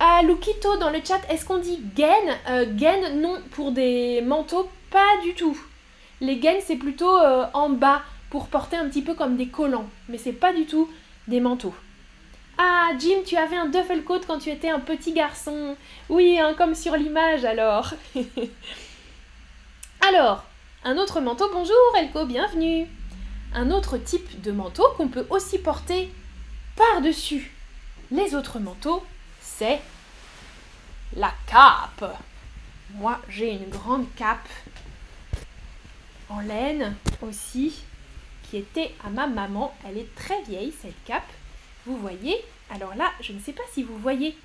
ah, 0.00 0.20
Lukito 0.22 0.76
dans 0.76 0.90
le 0.90 0.98
chat, 1.02 1.18
est-ce 1.30 1.46
qu'on 1.46 1.60
dit 1.60 1.80
gaine? 1.96 2.36
Euh, 2.50 2.66
Gaine, 2.76 3.22
non, 3.22 3.38
pour 3.52 3.72
des 3.72 4.20
manteaux, 4.20 4.68
pas 4.90 5.18
du 5.22 5.32
tout. 5.32 5.58
Les 6.20 6.36
gaines, 6.36 6.60
c'est 6.62 6.76
plutôt 6.76 7.16
euh, 7.16 7.46
en 7.54 7.70
bas 7.70 8.02
pour 8.28 8.48
porter 8.48 8.76
un 8.76 8.90
petit 8.90 9.00
peu 9.00 9.14
comme 9.14 9.38
des 9.38 9.48
collants, 9.48 9.88
mais 10.10 10.18
c'est 10.18 10.34
pas 10.34 10.52
du 10.52 10.66
tout 10.66 10.90
des 11.26 11.40
manteaux. 11.40 11.74
Ah, 12.56 12.92
Jim, 12.98 13.22
tu 13.26 13.36
avais 13.36 13.56
un 13.56 13.66
duffel 13.66 14.04
coat 14.04 14.20
quand 14.26 14.38
tu 14.38 14.50
étais 14.50 14.70
un 14.70 14.78
petit 14.78 15.12
garçon. 15.12 15.76
Oui, 16.08 16.38
hein, 16.38 16.54
comme 16.56 16.76
sur 16.76 16.96
l'image 16.96 17.44
alors. 17.44 17.94
alors, 20.08 20.44
un 20.84 20.96
autre 20.96 21.20
manteau. 21.20 21.50
Bonjour 21.52 21.74
Elko, 21.98 22.26
bienvenue. 22.26 22.86
Un 23.54 23.72
autre 23.72 23.98
type 23.98 24.40
de 24.40 24.52
manteau 24.52 24.84
qu'on 24.96 25.08
peut 25.08 25.26
aussi 25.30 25.58
porter 25.58 26.12
par-dessus 26.76 27.52
les 28.12 28.36
autres 28.36 28.60
manteaux, 28.60 29.04
c'est 29.40 29.80
la 31.16 31.32
cape. 31.46 32.16
Moi, 32.94 33.20
j'ai 33.28 33.50
une 33.50 33.68
grande 33.68 34.06
cape 34.14 34.48
en 36.28 36.40
laine 36.40 36.94
aussi 37.20 37.82
qui 38.44 38.58
était 38.58 38.94
à 39.04 39.10
ma 39.10 39.26
maman. 39.26 39.74
Elle 39.84 39.98
est 39.98 40.14
très 40.14 40.40
vieille 40.42 40.72
cette 40.80 41.02
cape 41.04 41.32
vous 41.86 41.96
voyez, 41.98 42.42
Alors 42.70 42.94
là, 42.94 43.12
je 43.20 43.32
ne 43.32 43.40
sais 43.40 43.52
pas 43.52 43.62
si 43.72 43.82
vous 43.82 43.98
voyez 43.98 44.36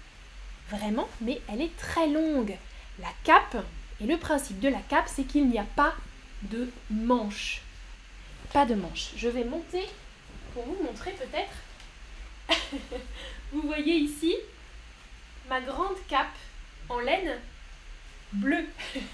vraiment, 0.69 1.08
mais 1.22 1.41
elle 1.48 1.62
est 1.62 1.75
très 1.77 2.08
longue. 2.08 2.58
La 3.00 3.10
cape, 3.24 3.58
et 4.01 4.05
le 4.05 4.17
principe 4.17 4.60
de 4.60 4.69
la 4.69 4.81
cape, 4.81 5.08
c'est 5.08 5.24
qu'il 5.24 5.48
n'y 5.48 5.60
a 5.60 5.65
pas 5.75 5.93
de 6.43 6.69
manche. 6.89 7.62
Pas 8.53 8.65
de 8.65 8.75
manche. 8.75 9.12
Je 9.15 9.29
vais 9.29 9.43
monter 9.43 9.86
pour 10.53 10.63
vous 10.63 10.84
montrer 10.84 11.12
peut-être. 11.12 11.53
vous 13.51 13.62
voyez 13.62 13.96
ici 13.96 14.36
ma 15.50 15.62
grande 15.62 15.98
cape 16.08 16.36
en 16.89 17.00
laine 17.00 17.39
bleue. 18.34 18.65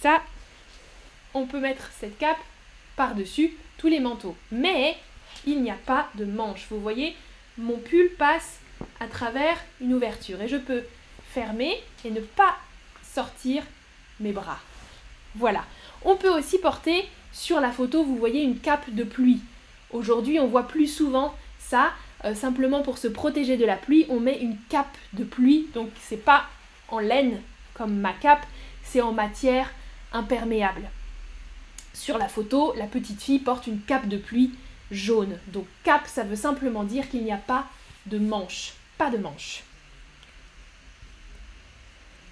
Ça, 0.00 0.22
on 1.34 1.46
peut 1.46 1.60
mettre 1.60 1.90
cette 1.98 2.18
cape 2.18 2.38
par-dessus 2.96 3.56
tous 3.78 3.88
les 3.88 4.00
manteaux. 4.00 4.36
Mais 4.50 4.96
il 5.52 5.62
n'y 5.62 5.70
a 5.70 5.78
pas 5.86 6.08
de 6.14 6.24
manche. 6.24 6.66
Vous 6.70 6.80
voyez, 6.80 7.16
mon 7.56 7.78
pull 7.78 8.10
passe 8.18 8.58
à 9.00 9.06
travers 9.06 9.56
une 9.80 9.94
ouverture 9.94 10.40
et 10.40 10.48
je 10.48 10.56
peux 10.56 10.82
fermer 11.32 11.82
et 12.04 12.10
ne 12.10 12.20
pas 12.20 12.56
sortir 13.02 13.62
mes 14.20 14.32
bras. 14.32 14.58
Voilà. 15.34 15.64
On 16.04 16.16
peut 16.16 16.30
aussi 16.30 16.58
porter 16.58 17.08
sur 17.32 17.60
la 17.60 17.70
photo, 17.70 18.04
vous 18.04 18.16
voyez 18.16 18.42
une 18.42 18.58
cape 18.58 18.90
de 18.90 19.04
pluie. 19.04 19.40
Aujourd'hui, 19.90 20.38
on 20.38 20.46
voit 20.46 20.68
plus 20.68 20.86
souvent 20.86 21.34
ça. 21.58 21.92
Euh, 22.24 22.34
simplement 22.34 22.82
pour 22.82 22.98
se 22.98 23.06
protéger 23.06 23.56
de 23.56 23.64
la 23.64 23.76
pluie, 23.76 24.04
on 24.08 24.18
met 24.18 24.38
une 24.40 24.56
cape 24.68 24.96
de 25.12 25.24
pluie. 25.24 25.68
Donc 25.74 25.90
c'est 26.00 26.24
pas 26.24 26.44
en 26.88 26.98
laine 26.98 27.40
comme 27.74 27.96
ma 27.96 28.12
cape, 28.12 28.44
c'est 28.82 29.00
en 29.00 29.12
matière 29.12 29.70
imperméable. 30.12 30.90
Sur 31.94 32.18
la 32.18 32.28
photo, 32.28 32.74
la 32.76 32.86
petite 32.86 33.22
fille 33.22 33.38
porte 33.38 33.66
une 33.66 33.80
cape 33.80 34.08
de 34.08 34.16
pluie 34.16 34.52
jaune. 34.90 35.38
Donc 35.48 35.66
cape, 35.84 36.06
ça 36.06 36.24
veut 36.24 36.36
simplement 36.36 36.84
dire 36.84 37.08
qu'il 37.08 37.24
n'y 37.24 37.32
a 37.32 37.36
pas 37.36 37.66
de 38.06 38.18
manche. 38.18 38.74
Pas 38.96 39.10
de 39.10 39.18
manche. 39.18 39.62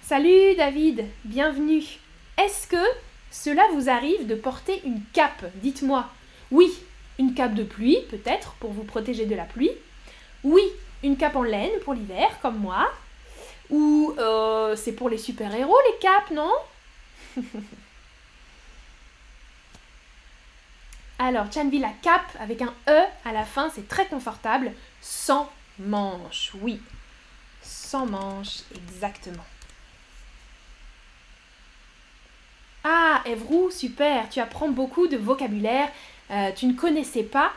Salut 0.01 0.55
David, 0.55 1.05
bienvenue. 1.25 1.83
Est-ce 2.37 2.67
que 2.67 2.85
cela 3.31 3.63
vous 3.73 3.89
arrive 3.89 4.25
de 4.27 4.35
porter 4.35 4.81
une 4.85 5.01
cape? 5.13 5.45
Dites-moi. 5.55 6.07
Oui, 6.51 6.71
une 7.19 7.33
cape 7.33 7.55
de 7.55 7.63
pluie, 7.63 7.99
peut-être, 8.09 8.53
pour 8.59 8.71
vous 8.71 8.83
protéger 8.83 9.25
de 9.25 9.35
la 9.35 9.43
pluie. 9.43 9.71
Oui, 10.43 10.63
une 11.03 11.17
cape 11.17 11.35
en 11.35 11.43
laine 11.43 11.77
pour 11.83 11.93
l'hiver, 11.93 12.39
comme 12.41 12.57
moi. 12.57 12.89
Ou 13.69 14.15
euh, 14.17 14.75
c'est 14.75 14.93
pour 14.93 15.09
les 15.09 15.17
super-héros, 15.17 15.77
les 15.91 15.99
capes, 15.99 16.31
non? 16.31 16.53
Alors, 21.19 21.51
Chanvi, 21.51 21.79
la 21.79 21.91
cape 22.01 22.37
avec 22.39 22.61
un 22.61 22.73
E 22.87 23.03
à 23.25 23.33
la 23.33 23.43
fin, 23.43 23.71
c'est 23.73 23.87
très 23.87 24.05
confortable. 24.05 24.71
Sans 25.01 25.49
manches, 25.79 26.51
oui. 26.61 26.79
Sans 27.63 28.05
manches, 28.05 28.61
exactement. 28.75 29.43
Ah, 32.83 33.21
Evrou, 33.25 33.71
super, 33.71 34.29
tu 34.29 34.39
apprends 34.39 34.69
beaucoup 34.69 35.07
de 35.07 35.17
vocabulaire. 35.17 35.89
Euh, 36.29 36.51
tu 36.55 36.67
ne 36.67 36.73
connaissais 36.73 37.23
pas, 37.23 37.51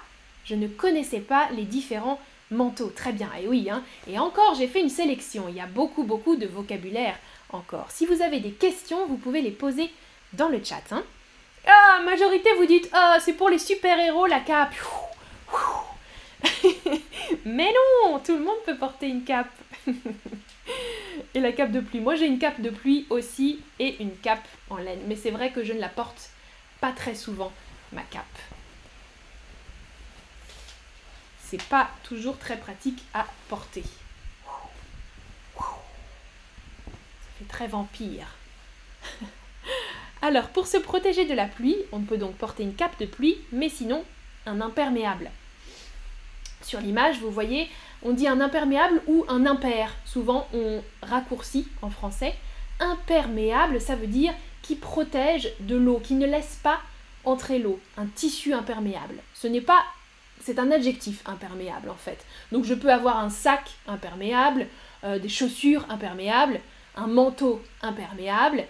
je 0.45 0.55
ne 0.55 0.67
connaissais 0.67 1.21
pas 1.21 1.49
les 1.51 1.65
différents 1.65 2.19
manteaux. 2.51 2.91
Très 2.95 3.13
bien, 3.13 3.31
et 3.41 3.47
oui, 3.47 3.69
hein. 3.71 3.83
et 4.09 4.19
encore, 4.19 4.55
j'ai 4.55 4.67
fait 4.67 4.81
une 4.81 4.89
sélection. 4.89 5.49
Il 5.49 5.55
y 5.55 5.61
a 5.61 5.67
beaucoup, 5.67 6.05
beaucoup 6.05 6.37
de 6.37 6.47
vocabulaire 6.47 7.17
encore. 7.51 7.91
Si 7.91 8.07
vous 8.07 8.23
avez 8.23 8.41
des 8.41 8.53
questions, 8.53 9.07
vous 9.07 9.17
pouvez 9.17 9.43
les 9.43 9.51
poser 9.51 9.91
dans 10.33 10.49
le 10.49 10.63
chat. 10.65 10.83
Hein. 10.93 11.05
Ah, 11.67 12.01
majorité, 12.05 12.51
vous 12.57 12.67
dites, 12.67 12.89
ah, 12.93 13.19
c'est 13.21 13.35
pour 13.35 13.49
les 13.49 13.59
super-héros 13.59 14.27
la 14.27 14.41
cape. 14.41 14.75
Mais 17.45 17.73
non, 18.05 18.19
tout 18.21 18.37
le 18.37 18.45
monde 18.45 18.63
peut 18.65 18.77
porter 18.77 19.09
une 19.09 19.25
cape. 19.25 19.51
et 21.35 21.41
la 21.41 21.53
cape 21.53 21.73
de 21.73 21.81
pluie. 21.81 22.01
Moi, 22.01 22.15
j'ai 22.17 22.27
une 22.27 22.39
cape 22.39 22.61
de 22.61 22.71
pluie 22.71 23.07
aussi 23.11 23.61
et 23.79 24.03
une 24.03 24.17
cape 24.17 24.47
en 24.69 24.77
laine. 24.77 25.01
Mais 25.07 25.17
c'est 25.17 25.31
vrai 25.31 25.53
que 25.53 25.65
je 25.65 25.73
ne 25.73 25.81
la 25.81 25.89
porte 25.89 26.31
pas 26.81 26.93
très 26.93 27.15
souvent, 27.15 27.53
ma 27.93 28.03
cape. 28.03 28.25
C'est 31.45 31.63
pas 31.65 31.91
toujours 32.05 32.39
très 32.39 32.57
pratique 32.57 33.03
à 33.13 33.27
porter. 33.49 33.85
Ça 35.57 35.65
fait 37.39 37.45
très 37.49 37.67
vampire. 37.67 38.27
Alors, 40.23 40.49
pour 40.49 40.67
se 40.67 40.77
protéger 40.77 41.25
de 41.25 41.35
la 41.35 41.47
pluie, 41.47 41.77
on 41.93 42.01
peut 42.01 42.19
donc 42.19 42.35
porter 42.35 42.63
une 42.63 42.75
cape 42.75 42.99
de 43.01 43.07
pluie, 43.07 43.39
mais 43.53 43.69
sinon 43.69 44.05
un 44.47 44.61
imperméable. 44.61 45.31
Sur 46.63 46.81
l'image, 46.81 47.19
vous 47.21 47.31
voyez, 47.31 47.69
on 48.03 48.13
dit 48.13 48.29
un 48.29 48.41
imperméable 48.41 49.03
ou 49.07 49.25
un 49.29 49.47
impair. 49.47 49.95
Souvent, 50.05 50.47
on 50.53 50.83
raccourcit 51.03 51.67
en 51.83 51.91
français. 51.91 52.35
Imperméable, 52.81 53.81
ça 53.81 53.97
veut 53.97 54.07
dire 54.07 54.35
qui 54.63 54.77
protège 54.77 55.53
de 55.61 55.77
l'eau, 55.77 56.01
qui 56.01 56.15
ne 56.15 56.27
laisse 56.27 56.59
pas 56.63 56.81
entrer 57.25 57.59
l'eau. 57.59 57.81
Un 57.97 58.07
tissu 58.07 58.53
imperméable. 58.53 59.17
Ce 59.35 59.47
n'est 59.47 59.61
pas. 59.61 59.83
C'est 60.43 60.59
un 60.59 60.71
adjectif 60.71 61.23
imperméable 61.27 61.91
en 61.91 61.97
fait. 61.97 62.25
Donc 62.51 62.65
je 62.65 62.73
peux 62.73 62.91
avoir 62.91 63.19
un 63.19 63.29
sac 63.29 63.71
imperméable, 63.87 64.67
euh, 65.05 65.19
des 65.19 65.29
chaussures 65.29 65.85
imperméables, 65.91 66.61
un 66.97 67.07
manteau 67.07 67.63
imperméable, 67.83 68.65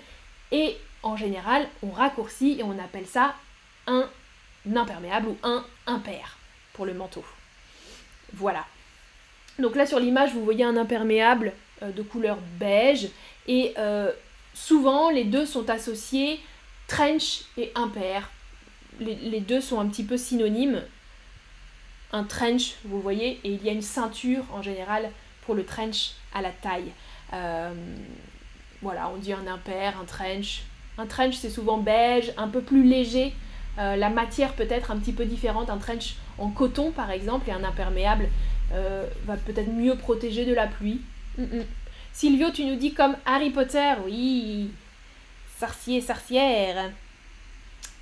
et 0.50 0.76
en 1.02 1.16
général, 1.16 1.66
on 1.82 1.90
raccourcit 1.90 2.56
et 2.58 2.62
on 2.62 2.78
appelle 2.78 3.06
ça 3.06 3.34
un 3.86 4.08
imperméable 4.74 5.28
ou 5.28 5.36
un 5.42 5.64
impair 5.86 6.38
pour 6.72 6.86
le 6.86 6.94
manteau. 6.94 7.24
Voilà. 8.34 8.64
Donc 9.58 9.76
là 9.76 9.86
sur 9.86 9.98
l'image, 9.98 10.32
vous 10.32 10.44
voyez 10.44 10.64
un 10.64 10.76
imperméable 10.76 11.52
euh, 11.82 11.92
de 11.92 12.02
couleur 12.02 12.38
beige 12.58 13.08
et 13.46 13.74
euh, 13.78 14.12
souvent 14.54 15.10
les 15.10 15.24
deux 15.24 15.46
sont 15.46 15.68
associés 15.70 16.40
trench 16.86 17.42
et 17.56 17.70
impair. 17.74 18.30
Les, 18.98 19.40
deux 19.40 19.60
sont 19.60 19.80
un 19.80 19.86
petit 19.86 20.04
peu 20.04 20.18
synonymes. 20.18 20.82
Un 22.12 22.24
trench, 22.24 22.74
vous 22.84 23.00
voyez, 23.00 23.40
et 23.44 23.52
il 23.52 23.64
y 23.64 23.68
a 23.68 23.72
une 23.72 23.80
ceinture 23.80 24.44
en 24.52 24.60
général 24.60 25.10
pour 25.46 25.54
le 25.54 25.64
trench 25.64 26.12
à 26.34 26.42
la 26.42 26.50
taille. 26.50 26.90
Euh, 27.32 27.72
voilà, 28.82 29.08
on 29.08 29.16
dit 29.16 29.32
un 29.32 29.46
impair, 29.46 29.98
un 29.98 30.04
trench, 30.04 30.64
un 31.00 31.06
trench, 31.06 31.34
c'est 31.34 31.50
souvent 31.50 31.78
beige, 31.78 32.32
un 32.36 32.48
peu 32.48 32.60
plus 32.60 32.82
léger. 32.82 33.32
Euh, 33.78 33.96
la 33.96 34.10
matière 34.10 34.52
peut 34.52 34.66
être 34.68 34.90
un 34.90 34.98
petit 34.98 35.12
peu 35.12 35.24
différente. 35.24 35.70
Un 35.70 35.78
trench 35.78 36.16
en 36.38 36.50
coton, 36.50 36.90
par 36.90 37.10
exemple, 37.10 37.48
et 37.48 37.52
un 37.52 37.64
imperméable 37.64 38.28
euh, 38.72 39.06
va 39.24 39.36
peut-être 39.36 39.70
mieux 39.70 39.96
protéger 39.96 40.44
de 40.44 40.54
la 40.54 40.66
pluie. 40.66 41.00
Mm, 41.38 41.42
mm. 41.44 41.64
Silvio, 42.12 42.50
tu 42.50 42.64
nous 42.64 42.76
dis 42.76 42.92
comme 42.92 43.16
Harry 43.24 43.50
Potter, 43.50 43.94
oui. 44.04 44.70
Sorcier, 45.58 46.00
sorcière. 46.00 46.90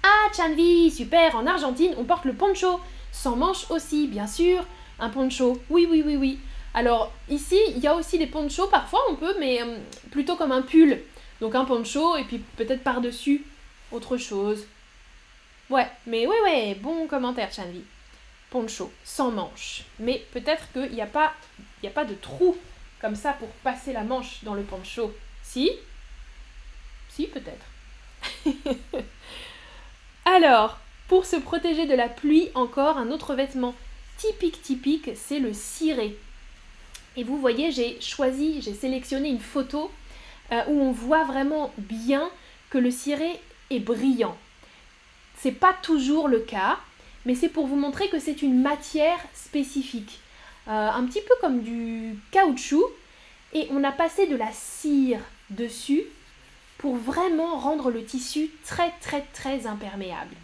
Ah, 0.03 0.33
Chanvi, 0.37 0.91
super. 0.91 1.37
En 1.37 1.47
Argentine, 1.47 1.95
on 1.99 2.05
porte 2.05 2.25
le 2.25 2.33
poncho. 2.33 2.81
Sans 3.13 3.37
manches 3.37 3.71
aussi, 3.71 4.09
bien 4.09 4.27
sûr. 4.27 4.65
Un 4.99 5.11
poncho. 5.11 5.61
Oui, 5.71 5.87
oui, 5.89 6.03
oui, 6.05 6.17
oui. 6.17 6.39
Alors, 6.75 7.13
ici, 7.29 7.59
il 7.75 7.79
y 7.79 7.87
a 7.87 7.95
aussi 7.95 8.19
des 8.19 8.27
ponchos. 8.27 8.69
Parfois, 8.69 9.01
on 9.11 9.17
peut, 9.17 9.35
mais 9.39 9.63
euh, 9.63 9.79
plutôt 10.11 10.37
comme 10.37 10.53
un 10.53 10.63
pull. 10.63 10.99
Donc 11.41 11.55
un 11.55 11.65
poncho 11.65 12.17
et 12.17 12.25
puis 12.25 12.39
peut-être 12.57 12.83
par-dessus 12.83 13.45
autre 13.93 14.17
chose. 14.17 14.67
Ouais, 15.71 15.87
mais 16.07 16.27
ouais, 16.27 16.41
ouais, 16.43 16.75
bon 16.75 17.07
commentaire, 17.07 17.53
Chanvi. 17.53 17.83
Poncho, 18.51 18.91
sans 19.05 19.31
manche. 19.31 19.83
Mais 19.99 20.25
peut-être 20.33 20.73
qu'il 20.73 20.93
n'y 20.93 21.03
a, 21.03 21.07
pas, 21.07 21.35
a 21.85 21.91
pas 21.91 22.05
de 22.05 22.15
trou 22.15 22.57
comme 23.01 23.15
ça 23.15 23.35
pour 23.35 23.49
passer 23.63 23.93
la 23.93 24.03
manche 24.03 24.43
dans 24.43 24.55
le 24.55 24.63
poncho. 24.63 25.15
Si? 25.43 25.71
Si, 27.11 27.27
peut-être. 27.27 27.67
Alors, 30.25 30.79
pour 31.09 31.27
se 31.27 31.37
protéger 31.37 31.87
de 31.87 31.95
la 31.95 32.09
pluie, 32.09 32.51
encore 32.55 32.97
un 32.97 33.11
autre 33.11 33.35
vêtement 33.35 33.75
typique, 34.17 34.63
typique, 34.63 35.11
c'est 35.15 35.39
le 35.39 35.53
ciré. 35.53 36.17
Et 37.17 37.25
vous 37.25 37.39
voyez, 37.39 37.71
j'ai 37.71 38.01
choisi, 38.01 38.61
j'ai 38.63 38.75
sélectionné 38.75 39.29
une 39.29 39.41
photo 39.41 39.91
euh, 40.53 40.63
où 40.69 40.81
on 40.81 40.93
voit 40.93 41.25
vraiment 41.25 41.73
bien 41.79 42.31
que 42.71 42.79
le 42.79 42.91
ciré 42.91 43.41
est 43.71 43.81
brillant. 43.81 44.37
C'est 45.37 45.53
pas 45.53 45.75
toujours 45.83 46.29
le 46.29 46.41
cas, 46.41 46.79
mais 47.27 47.35
c'est 47.35 47.49
pour 47.49 47.67
vous 47.67 47.77
montrer 47.77 48.09
que 48.09 48.19
c'est 48.19 48.43
une 48.43 48.61
matière 48.61 49.19
spécifique. 49.35 50.21
Euh, 50.69 50.91
un 50.91 51.05
petit 51.05 51.23
peu 51.23 51.35
comme 51.41 51.61
du 51.61 52.19
caoutchouc, 52.31 52.85
et 53.55 53.69
on 53.71 53.85
a 53.85 53.93
passé 53.93 54.27
de 54.27 54.37
la 54.37 54.53
cire 54.53 55.21
dessus 55.51 56.03
pour 56.77 56.97
vraiment 56.97 57.57
rendre 57.57 57.91
le 57.91 58.05
tissu 58.05 58.51
très 58.65 58.93
très 59.01 59.23
très 59.33 59.67
imperméable. 59.67 60.35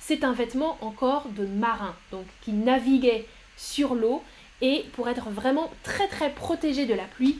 C'est 0.00 0.24
un 0.24 0.32
vêtement 0.32 0.78
encore 0.80 1.28
de 1.28 1.46
marin, 1.46 1.94
donc 2.10 2.26
qui 2.42 2.52
naviguait 2.52 3.26
sur 3.56 3.94
l'eau 3.94 4.22
et 4.60 4.84
pour 4.94 5.08
être 5.08 5.30
vraiment 5.30 5.70
très 5.82 6.08
très 6.08 6.30
protégé 6.30 6.86
de 6.86 6.94
la 6.94 7.04
pluie, 7.04 7.38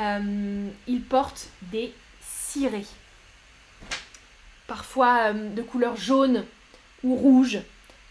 euh, 0.00 0.68
il 0.86 1.02
porte 1.02 1.48
des 1.62 1.92
cirés. 2.20 2.86
Parfois 4.66 5.32
euh, 5.32 5.50
de 5.50 5.62
couleur 5.62 5.96
jaune 5.96 6.44
ou 7.04 7.14
rouge, 7.14 7.58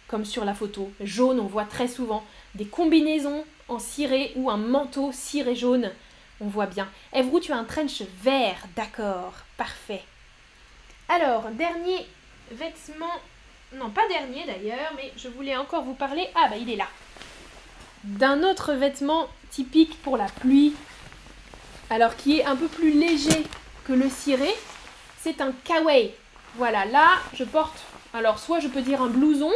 comme 0.08 0.25
sur 0.25 0.45
la 0.45 0.54
photo. 0.54 0.91
Jaune, 1.02 1.39
on 1.39 1.47
voit 1.47 1.65
très 1.65 1.88
souvent 1.88 2.23
des 2.56 2.65
combinaisons 2.65 3.43
en 3.67 3.80
ciré 3.80 4.34
ou 4.36 4.49
un 4.49 4.58
manteau 4.58 5.12
ciré 5.12 5.56
jaune. 5.56 5.91
On 6.41 6.47
voit 6.47 6.67
bien. 6.67 6.88
Evrou, 7.13 7.39
tu 7.39 7.52
as 7.52 7.58
un 7.58 7.65
trench 7.65 8.02
vert. 8.23 8.65
D'accord. 8.75 9.34
Parfait. 9.58 10.04
Alors, 11.10 11.49
dernier 11.52 12.06
vêtement. 12.52 13.13
Non, 13.73 13.89
pas 13.89 14.08
dernier 14.08 14.45
d'ailleurs, 14.45 14.93
mais 14.95 15.12
je 15.17 15.28
voulais 15.28 15.56
encore 15.56 15.84
vous 15.84 15.93
parler. 15.93 16.28
Ah, 16.36 16.47
bah 16.49 16.58
il 16.58 16.69
est 16.69 16.75
là. 16.75 16.88
D'un 18.04 18.43
autre 18.43 18.73
vêtement 18.73 19.28
typique 19.52 20.02
pour 20.02 20.17
la 20.17 20.28
pluie. 20.28 20.73
Alors, 21.91 22.15
qui 22.15 22.39
est 22.39 22.45
un 22.45 22.56
peu 22.56 22.67
plus 22.67 22.91
léger 22.91 23.45
que 23.86 23.93
le 23.93 24.10
ciré. 24.10 24.54
C'est 25.21 25.41
un 25.41 25.52
kawaii. 25.63 26.12
Voilà, 26.56 26.86
là, 26.86 27.17
je 27.34 27.43
porte. 27.43 27.80
Alors, 28.13 28.38
soit 28.39 28.60
je 28.60 28.67
peux 28.67 28.82
dire 28.82 29.02
un 29.02 29.08
blouson. 29.08 29.52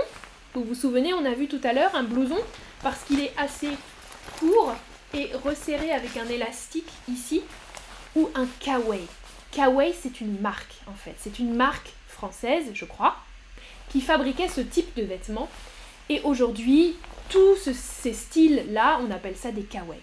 Vous 0.56 0.63
vous 0.63 0.76
souvenez, 0.76 1.13
on 1.13 1.26
a 1.26 1.34
vu 1.34 1.48
tout 1.48 1.62
à 1.63 1.74
l'heure 1.74 1.93
un 1.96 2.04
blouson 2.04 2.39
parce 2.82 3.04
qu'il 3.04 3.19
est 3.19 3.34
assez 3.38 3.69
court 4.39 4.74
et 5.13 5.30
resserré 5.43 5.91
avec 5.91 6.17
un 6.17 6.28
élastique 6.28 6.89
ici. 7.08 7.41
Ou 8.15 8.30
un 8.36 8.48
kawaii. 8.60 9.08
Kawaii, 9.52 9.93
c'est 10.02 10.22
une 10.22 10.39
marque 10.39 10.76
en 10.88 10.93
fait. 10.93 11.15
C'est 11.19 11.39
une 11.39 11.54
marque 11.54 11.91
française, 12.08 12.65
je 12.74 12.86
crois, 12.86 13.15
qui 13.89 14.02
fabriquait 14.02 14.48
ce 14.48 14.62
type 14.62 14.96
de 14.96 15.04
vêtements. 15.04 15.50
Et 16.10 16.22
aujourd'hui, 16.22 16.96
tous 17.30 17.58
ces 17.58 18.13
styles-là, 18.13 19.00
on 19.02 19.12
appelle 19.12 19.36
ça 19.36 19.52
des 19.52 19.63
kawaii. 19.63 20.00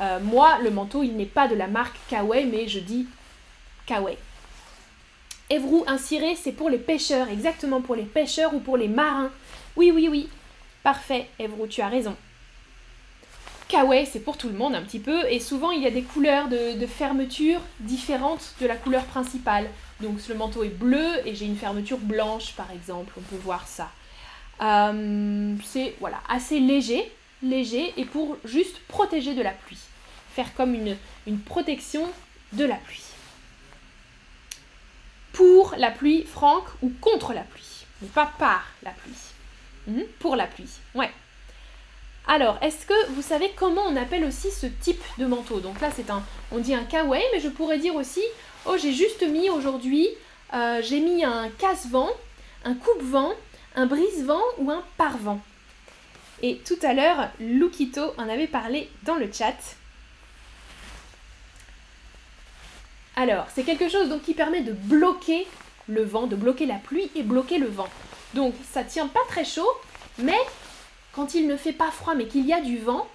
Euh, 0.00 0.20
moi, 0.20 0.58
le 0.62 0.70
manteau, 0.70 1.02
il 1.02 1.16
n'est 1.16 1.26
pas 1.26 1.48
de 1.48 1.54
la 1.54 1.66
marque 1.66 1.96
kawaii, 2.08 2.46
mais 2.46 2.68
je 2.68 2.78
dis 2.78 3.06
kawaii. 3.86 4.16
Evrou, 5.50 5.84
un 5.86 5.98
ciré, 5.98 6.36
c'est 6.36 6.52
pour 6.52 6.70
les 6.70 6.78
pêcheurs, 6.78 7.28
exactement 7.28 7.80
pour 7.80 7.96
les 7.96 8.04
pêcheurs 8.04 8.54
ou 8.54 8.60
pour 8.60 8.76
les 8.76 8.88
marins. 8.88 9.30
Oui, 9.76 9.90
oui, 9.94 10.08
oui. 10.10 10.28
Parfait, 10.82 11.28
Evrou, 11.38 11.66
tu 11.66 11.80
as 11.80 11.88
raison. 11.88 12.14
Kawaii, 13.68 14.06
c'est 14.06 14.20
pour 14.20 14.38
tout 14.38 14.48
le 14.48 14.54
monde 14.54 14.74
un 14.74 14.82
petit 14.82 14.98
peu, 14.98 15.26
et 15.30 15.40
souvent 15.40 15.70
il 15.70 15.82
y 15.82 15.86
a 15.86 15.90
des 15.90 16.02
couleurs 16.02 16.48
de, 16.48 16.86
fermeture 16.86 17.60
différentes 17.80 18.54
de 18.60 18.66
la 18.66 18.76
couleur 18.76 19.04
principale. 19.04 19.68
Donc 20.00 20.26
le 20.26 20.34
manteau 20.34 20.64
est 20.64 20.68
bleu 20.68 21.06
et 21.26 21.34
j'ai 21.34 21.44
une 21.44 21.56
fermeture 21.56 21.98
blanche 21.98 22.54
par 22.54 22.70
exemple, 22.70 23.12
on 23.18 23.20
peut 23.20 23.36
voir 23.36 23.66
ça. 23.68 23.90
Euh, 24.62 25.54
c'est 25.64 25.94
voilà, 26.00 26.18
assez 26.28 26.60
léger, 26.60 27.12
léger, 27.42 27.92
et 27.98 28.06
pour 28.06 28.38
juste 28.44 28.78
protéger 28.88 29.34
de 29.34 29.42
la 29.42 29.50
pluie. 29.50 29.78
Faire 30.38 30.54
comme 30.54 30.72
une, 30.72 30.96
une 31.26 31.40
protection 31.40 32.08
de 32.52 32.64
la 32.64 32.76
pluie. 32.76 33.02
Pour 35.32 35.74
la 35.76 35.90
pluie, 35.90 36.22
Franck, 36.22 36.62
ou 36.80 36.92
contre 37.00 37.32
la 37.32 37.40
pluie, 37.40 37.86
mais 38.00 38.06
pas 38.06 38.30
par 38.38 38.64
la 38.84 38.92
pluie. 38.92 39.18
Hmm, 39.88 40.02
pour 40.20 40.36
la 40.36 40.46
pluie, 40.46 40.70
ouais. 40.94 41.10
Alors, 42.28 42.56
est-ce 42.62 42.86
que 42.86 43.10
vous 43.14 43.22
savez 43.22 43.50
comment 43.56 43.82
on 43.88 43.96
appelle 43.96 44.24
aussi 44.24 44.52
ce 44.52 44.66
type 44.66 45.02
de 45.18 45.26
manteau? 45.26 45.58
Donc 45.58 45.80
là, 45.80 45.90
c'est 45.92 46.08
un, 46.08 46.22
on 46.52 46.58
dit 46.58 46.72
un 46.72 46.84
kawaii, 46.84 47.24
mais 47.32 47.40
je 47.40 47.48
pourrais 47.48 47.80
dire 47.80 47.96
aussi, 47.96 48.22
oh, 48.64 48.76
j'ai 48.80 48.92
juste 48.92 49.24
mis 49.24 49.50
aujourd'hui, 49.50 50.06
euh, 50.54 50.80
j'ai 50.84 51.00
mis 51.00 51.24
un 51.24 51.48
casse-vent, 51.58 52.10
un 52.64 52.74
coupe-vent, 52.74 53.32
un 53.74 53.86
brise-vent 53.86 54.44
ou 54.58 54.70
un 54.70 54.84
pare-vent. 54.98 55.40
Et 56.42 56.58
tout 56.58 56.78
à 56.82 56.94
l'heure, 56.94 57.28
Lukito 57.40 58.14
en 58.18 58.28
avait 58.28 58.46
parlé 58.46 58.88
dans 59.02 59.16
le 59.16 59.28
chat. 59.32 59.56
Alors, 63.20 63.46
c'est 63.52 63.64
quelque 63.64 63.88
chose 63.88 64.08
donc 64.08 64.22
qui 64.22 64.32
permet 64.32 64.60
de 64.60 64.72
bloquer 64.72 65.48
le 65.88 66.04
vent, 66.04 66.28
de 66.28 66.36
bloquer 66.36 66.66
la 66.66 66.76
pluie 66.76 67.10
et 67.16 67.24
bloquer 67.24 67.58
le 67.58 67.66
vent. 67.66 67.88
Donc, 68.34 68.54
ça 68.72 68.84
tient 68.84 69.08
pas 69.08 69.24
très 69.26 69.44
chaud, 69.44 69.68
mais 70.18 70.38
quand 71.10 71.34
il 71.34 71.48
ne 71.48 71.56
fait 71.56 71.72
pas 71.72 71.90
froid 71.90 72.14
mais 72.14 72.28
qu'il 72.28 72.46
y 72.46 72.52
a 72.52 72.60
du 72.60 72.78
vent, 72.78 73.08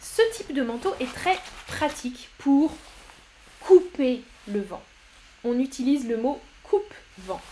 ce 0.00 0.22
type 0.34 0.54
de 0.54 0.62
manteau 0.62 0.94
est 1.00 1.12
très 1.12 1.38
pratique 1.66 2.30
pour 2.38 2.72
couper 3.60 4.22
le 4.48 4.62
vent. 4.62 4.82
On 5.44 5.58
utilise 5.58 6.08
le 6.08 6.16
mot 6.16 6.40
coupe-vent. 6.62 7.42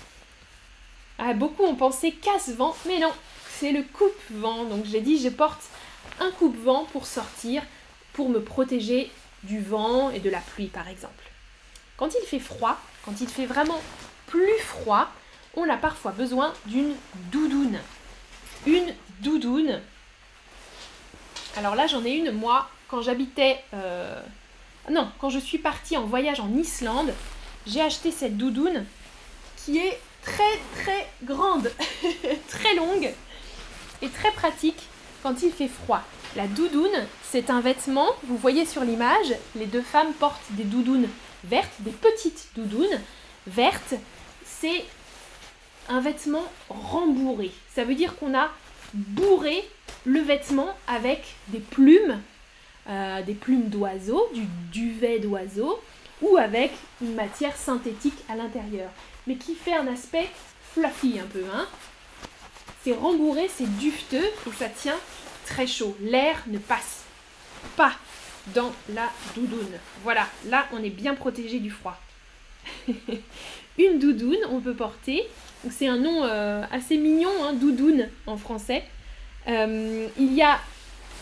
Ah, 1.19 1.35
beaucoup 1.35 1.65
ont 1.65 1.75
pensé 1.75 2.13
casse-vent, 2.13 2.75
mais 2.87 2.99
non, 2.99 3.13
c'est 3.59 3.73
le 3.73 3.83
coupe-vent. 3.83 4.65
Donc 4.65 4.87
j'ai 4.87 5.03
dit 5.03 5.21
je 5.21 5.29
porte 5.29 5.65
un 6.19 6.31
coupe-vent 6.31 6.87
pour 6.93 7.05
sortir, 7.05 7.63
pour 8.15 8.31
me 8.31 8.41
protéger 8.41 9.11
du 9.43 9.61
vent 9.61 10.09
et 10.09 10.21
de 10.21 10.31
la 10.31 10.41
pluie 10.41 10.69
par 10.69 10.89
exemple. 10.89 11.30
Quand 12.01 12.09
il 12.21 12.27
fait 12.27 12.41
froid, 12.41 12.77
quand 13.05 13.21
il 13.21 13.29
fait 13.29 13.47
vraiment 13.47 13.81
plus 14.27 14.59
froid, 14.59 15.09
on 15.55 15.69
a 15.69 15.77
parfois 15.77 16.11
besoin 16.11 16.53
d'une 16.67 16.95
doudoune 17.31 17.79
une 18.67 18.95
doudoune. 19.21 19.81
Alors 21.57 21.75
là, 21.75 21.87
j'en 21.87 22.05
ai 22.05 22.13
une, 22.13 22.33
moi, 22.33 22.69
quand 22.89 23.03
j'habitais... 23.03 23.63
Euh, 23.75 24.21
non, 24.91 25.09
quand 25.21 25.31
je 25.31 25.39
suis 25.39 25.59
partie 25.59 25.97
en 25.97 26.05
voyage 26.05 26.41
en 26.41 26.53
Islande, 26.55 27.13
j'ai 27.67 27.81
acheté 27.81 28.11
cette 28.11 28.37
doudoune 28.37 28.85
qui 29.57 29.79
est 29.79 29.99
très 30.23 30.59
très 30.83 31.09
grande, 31.23 31.71
très 32.49 32.75
longue 32.75 33.13
et 34.03 34.09
très 34.09 34.31
pratique 34.33 34.83
quand 35.23 35.43
il 35.43 35.53
fait 35.53 35.69
froid. 35.69 36.03
La 36.37 36.47
doudoune, 36.47 37.07
c'est 37.23 37.51
un 37.51 37.61
vêtement, 37.61 38.09
vous 38.25 38.37
voyez 38.37 38.65
sur 38.65 38.85
l'image, 38.85 39.35
les 39.57 39.67
deux 39.67 39.83
femmes 39.83 40.13
portent 40.15 40.41
des 40.51 40.65
doudounes 40.65 41.09
vertes, 41.45 41.73
des 41.81 41.91
petites 41.91 42.49
doudounes 42.55 43.01
vertes. 43.47 43.95
C'est 44.45 44.85
un 45.89 46.01
vêtement 46.01 46.45
rembourré. 46.69 47.51
Ça 47.75 47.85
veut 47.85 47.95
dire 47.95 48.17
qu'on 48.17 48.35
a 48.35 48.51
bourré 48.95 49.69
le 50.05 50.21
vêtement 50.21 50.75
avec 50.87 51.35
des 51.49 51.59
plumes, 51.59 52.21
euh, 52.89 53.23
des 53.23 53.35
plumes 53.35 53.69
d'oiseaux, 53.69 54.29
du 54.35 54.47
duvet 54.73 55.19
d'oiseau, 55.19 55.81
ou 56.23 56.37
avec 56.37 56.73
une 57.01 57.15
matière 57.15 57.57
synthétique 57.57 58.19
à 58.29 58.37
l'intérieur, 58.37 58.91
mais 59.27 59.37
qui 59.37 59.55
fait 59.55 59.75
un 59.75 59.87
aspect 59.87 60.29
fluffy 60.73 61.19
un 61.19 61.27
peu. 61.27 61.45
Hein. 61.55 61.67
C'est 62.85 62.95
rembourré, 62.95 63.49
c'est 63.55 63.79
dufteux 63.79 64.25
et 64.47 64.53
ça 64.59 64.69
tient 64.69 64.99
très 65.47 65.67
chaud. 65.67 65.97
L'air 66.01 66.43
ne 66.47 66.59
passe 66.59 67.05
pas 67.77 67.93
dans 68.55 68.73
la 68.95 69.11
doudoune. 69.35 69.79
Voilà, 70.03 70.27
là 70.47 70.67
on 70.73 70.83
est 70.83 70.91
bien 70.91 71.15
protégé 71.15 71.59
du 71.59 71.71
froid. 71.71 71.99
une 73.79 73.99
doudoune, 73.99 74.39
on 74.51 74.61
peut 74.61 74.75
porter 74.75 75.27
c'est 75.69 75.89
un 75.89 75.99
nom 75.99 76.25
euh, 76.25 76.65
assez 76.71 76.97
mignon, 76.97 77.31
hein, 77.43 77.53
doudoune 77.53 78.09
en 78.27 78.37
français. 78.37 78.85
Euh, 79.49 80.07
il 80.19 80.33
y 80.33 80.43
a 80.43 80.59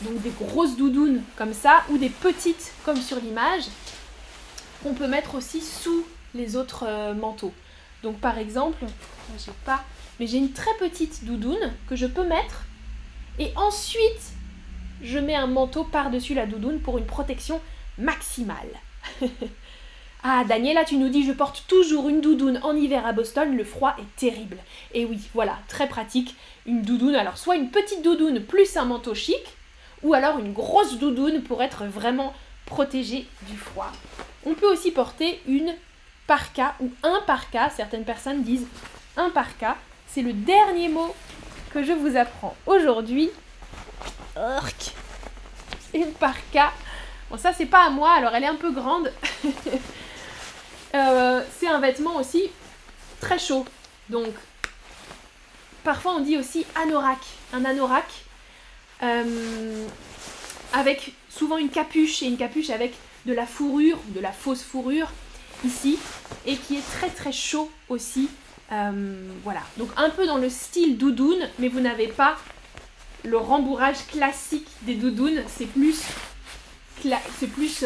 donc 0.03 0.23
des 0.23 0.31
grosses 0.31 0.77
doudounes 0.77 1.23
comme 1.37 1.53
ça, 1.53 1.83
ou 1.91 1.99
des 1.99 2.11
petites 2.11 2.73
comme 2.85 3.01
sur 3.01 3.19
l'image, 3.19 3.64
qu'on 4.83 4.95
peut 4.95 5.09
mettre 5.09 5.35
aussi 5.35 5.61
sous 5.61 6.07
les 6.35 6.55
autres 6.55 6.85
euh, 6.87 7.14
manteaux. 7.14 7.53
Donc 8.05 8.21
par 8.21 8.38
exemple, 8.38 8.85
j'ai 9.45 9.53
pas, 9.64 9.85
mais 10.21 10.29
j'ai 10.29 10.38
une 10.38 10.53
très 10.53 10.75
petite 10.79 11.25
doudoune 11.25 11.73
que 11.88 11.97
je 11.97 12.07
peux 12.07 12.25
mettre, 12.25 12.64
et 13.41 13.53
ensuite 13.57 14.35
je 15.03 15.19
mets 15.19 15.35
un 15.35 15.47
manteau 15.47 15.85
par-dessus 15.85 16.35
la 16.35 16.47
doudoune 16.47 16.81
pour 16.81 16.99
une 16.99 17.07
protection 17.07 17.61
maximale. 17.99 18.69
Ah, 20.25 20.43
Daniela, 20.43 20.85
tu 20.85 20.97
nous 20.97 21.11
dis 21.11 21.25
je 21.25 21.31
porte 21.31 21.65
toujours 21.69 22.09
une 22.09 22.21
doudoune 22.21 22.59
en 22.65 22.75
hiver 22.75 23.07
à 23.07 23.13
Boston, 23.13 23.57
le 23.57 23.63
froid 23.63 23.95
est 24.01 24.17
terrible. 24.17 24.57
Et 24.93 25.05
oui, 25.05 25.21
voilà, 25.33 25.57
très 25.69 25.87
pratique, 25.87 26.35
une 26.67 26.83
doudoune. 26.83 27.15
Alors, 27.15 27.39
soit 27.39 27.55
une 27.55 27.71
petite 27.71 28.03
doudoune 28.03 28.43
plus 28.43 28.77
un 28.77 28.85
manteau 28.85 29.15
chic, 29.15 29.41
ou 30.03 30.15
alors 30.15 30.41
une 30.41 30.53
grosse 30.53 30.99
doudoune 30.99 31.43
pour 31.43 31.63
être 31.63 31.85
vraiment 31.85 32.35
protégé 32.67 33.27
du 33.49 33.57
froid. 33.57 33.93
On 34.45 34.55
peut 34.55 34.71
aussi 34.71 34.91
porter 34.91 35.41
une 35.47 35.73
parka 36.27 36.75
ou 36.81 36.91
un 37.05 37.21
parka. 37.27 37.71
Certaines 37.71 38.05
personnes 38.05 38.43
disent 38.43 38.67
un 39.17 39.31
parka. 39.31 39.77
C'est 40.09 40.23
le 40.23 40.33
dernier 40.33 40.89
mot 40.89 41.15
que 41.71 41.85
je 41.85 41.93
vous 41.93 42.17
apprends 42.17 42.57
aujourd'hui. 42.67 43.31
Une 45.94 46.12
parka. 46.12 46.72
Bon, 47.31 47.37
ça, 47.37 47.53
c'est 47.53 47.66
pas 47.66 47.87
à 47.87 47.90
moi, 47.90 48.12
alors 48.12 48.35
elle 48.35 48.44
est 48.44 48.48
un 48.48 48.57
peu 48.57 48.72
grande. 48.72 49.12
Euh, 50.94 51.42
c'est 51.61 51.68
un 51.68 51.81
vêtement 51.81 52.16
aussi 52.16 52.44
très 53.20 53.38
chaud. 53.38 53.66
Donc, 54.09 54.33
parfois 55.85 56.14
on 56.14 56.20
dit 56.20 56.38
aussi 56.38 56.64
anorak. 56.74 57.18
Un 57.53 57.66
anorak 57.66 58.07
euh, 59.03 59.87
avec 60.72 61.12
souvent 61.29 61.59
une 61.59 61.68
capuche 61.68 62.22
et 62.22 62.27
une 62.27 62.38
capuche 62.38 62.70
avec 62.70 62.94
de 63.27 63.35
la 63.35 63.44
fourrure, 63.44 63.98
de 64.09 64.20
la 64.20 64.33
fausse 64.33 64.62
fourrure 64.62 65.11
ici, 65.62 65.98
et 66.46 66.57
qui 66.57 66.77
est 66.77 66.90
très 66.98 67.11
très 67.11 67.33
chaud 67.33 67.70
aussi. 67.90 68.31
Euh, 68.72 69.31
voilà, 69.44 69.61
donc 69.77 69.90
un 69.98 70.09
peu 70.09 70.27
dans 70.27 70.38
le 70.38 70.48
style 70.48 70.96
doudoune, 70.96 71.51
mais 71.59 71.68
vous 71.68 71.81
n'avez 71.81 72.09
pas 72.09 72.38
le 73.25 73.37
rembourrage 73.37 74.07
classique 74.07 74.69
des 74.83 74.95
doudounes, 74.95 75.43
c'est 75.49 75.67
plus, 75.67 76.03
c'est 77.39 77.47
plus 77.49 77.85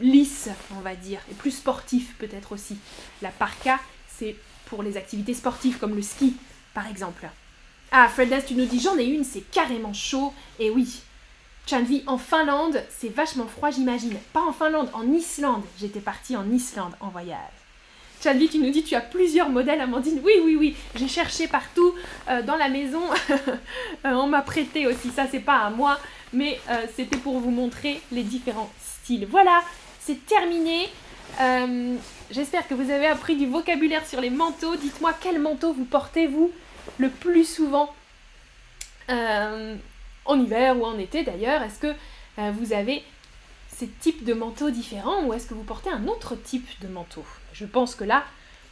lisse, 0.00 0.48
on 0.76 0.80
va 0.80 0.94
dire, 0.94 1.20
et 1.30 1.34
plus 1.34 1.50
sportif 1.50 2.14
peut-être 2.18 2.52
aussi. 2.52 2.76
La 3.22 3.30
parka, 3.30 3.78
c'est 4.08 4.36
pour 4.66 4.82
les 4.82 4.96
activités 4.96 5.34
sportives 5.34 5.78
comme 5.78 5.94
le 5.94 6.02
ski, 6.02 6.36
par 6.74 6.86
exemple. 6.88 7.28
Ah, 7.92 8.08
Fredness, 8.08 8.46
tu 8.46 8.54
nous 8.54 8.66
dis 8.66 8.80
j'en 8.80 8.98
ai 8.98 9.04
une, 9.04 9.24
c'est 9.24 9.50
carrément 9.50 9.92
chaud. 9.92 10.32
Et 10.58 10.70
oui, 10.70 11.02
Chanvi, 11.66 12.02
en 12.06 12.18
Finlande, 12.18 12.82
c'est 12.88 13.14
vachement 13.14 13.46
froid, 13.46 13.70
j'imagine. 13.70 14.16
Pas 14.32 14.42
en 14.42 14.52
Finlande, 14.52 14.90
en 14.92 15.06
Islande. 15.12 15.62
J'étais 15.78 16.00
partie 16.00 16.36
en 16.36 16.50
Islande 16.50 16.94
en 17.00 17.08
voyage. 17.08 17.59
Chanvi, 18.22 18.50
tu 18.50 18.58
nous 18.58 18.70
dis 18.70 18.82
tu 18.82 18.94
as 18.94 19.00
plusieurs 19.00 19.48
modèles, 19.48 19.80
Amandine. 19.80 20.20
Oui, 20.22 20.34
oui, 20.44 20.54
oui. 20.54 20.76
J'ai 20.94 21.08
cherché 21.08 21.48
partout 21.48 21.94
euh, 22.28 22.42
dans 22.42 22.56
la 22.56 22.68
maison. 22.68 23.02
Euh, 24.06 24.12
on 24.12 24.26
m'a 24.26 24.40
prêté 24.40 24.86
aussi. 24.86 25.10
Ça, 25.10 25.26
c'est 25.30 25.40
pas 25.40 25.58
à 25.58 25.68
moi, 25.68 25.98
mais 26.32 26.58
euh, 26.70 26.86
c'était 26.96 27.18
pour 27.18 27.38
vous 27.38 27.50
montrer 27.50 28.00
les 28.12 28.22
différents 28.22 28.70
styles. 28.82 29.26
Voilà, 29.26 29.62
c'est 29.98 30.24
terminé. 30.26 30.88
J'espère 32.30 32.66
que 32.66 32.72
vous 32.72 32.90
avez 32.90 33.06
appris 33.06 33.36
du 33.36 33.46
vocabulaire 33.46 34.06
sur 34.06 34.22
les 34.22 34.30
manteaux. 34.30 34.74
Dites-moi 34.76 35.12
quel 35.20 35.38
manteau 35.38 35.74
vous 35.74 35.84
portez, 35.84 36.26
vous, 36.26 36.50
le 36.96 37.10
plus 37.10 37.44
souvent 37.44 37.94
en 39.08 40.40
hiver 40.40 40.78
ou 40.78 40.86
en 40.86 40.98
été 40.98 41.24
d'ailleurs? 41.24 41.62
Est-ce 41.62 41.78
que 41.78 41.94
vous 42.52 42.72
avez 42.72 43.04
ces 43.68 43.88
types 43.88 44.24
de 44.24 44.32
manteaux 44.32 44.70
différents 44.70 45.24
ou 45.24 45.34
est-ce 45.34 45.46
que 45.46 45.54
vous 45.54 45.64
portez 45.64 45.90
un 45.90 46.06
autre 46.08 46.36
type 46.36 46.68
de 46.80 46.88
manteau? 46.88 47.24
Je 47.52 47.64
pense 47.64 47.94
que 47.94 48.04
là, 48.04 48.24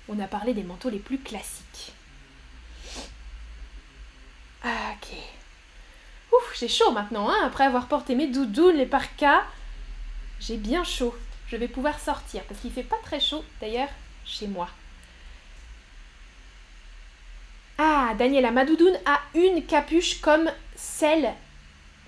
on 0.08 0.18
a 0.18 0.26
parlé 0.26 0.54
des 0.54 0.62
manteaux 0.62 0.90
les 0.90 0.98
plus 0.98 1.18
classiques. 1.18 1.92
Ok. 4.64 5.08
Ouf, 6.32 6.56
j'ai 6.58 6.68
chaud 6.68 6.90
maintenant, 6.92 7.30
hein, 7.30 7.42
après 7.44 7.64
avoir 7.64 7.86
porté 7.86 8.14
mes 8.14 8.26
doudounes, 8.26 8.76
les 8.76 8.86
parkas. 8.86 9.42
J'ai 10.40 10.56
bien 10.56 10.84
chaud. 10.84 11.14
Je 11.48 11.56
vais 11.56 11.68
pouvoir 11.68 11.98
sortir 11.98 12.42
parce 12.44 12.60
qu'il 12.60 12.72
fait 12.72 12.82
pas 12.82 12.98
très 13.02 13.20
chaud 13.20 13.44
d'ailleurs 13.60 13.88
chez 14.24 14.46
moi. 14.46 14.68
Ah, 17.78 18.12
Daniela, 18.18 18.50
ma 18.50 18.64
doudoune 18.64 18.98
a 19.06 19.20
une 19.34 19.64
capuche 19.64 20.20
comme 20.20 20.50
celle 20.74 21.32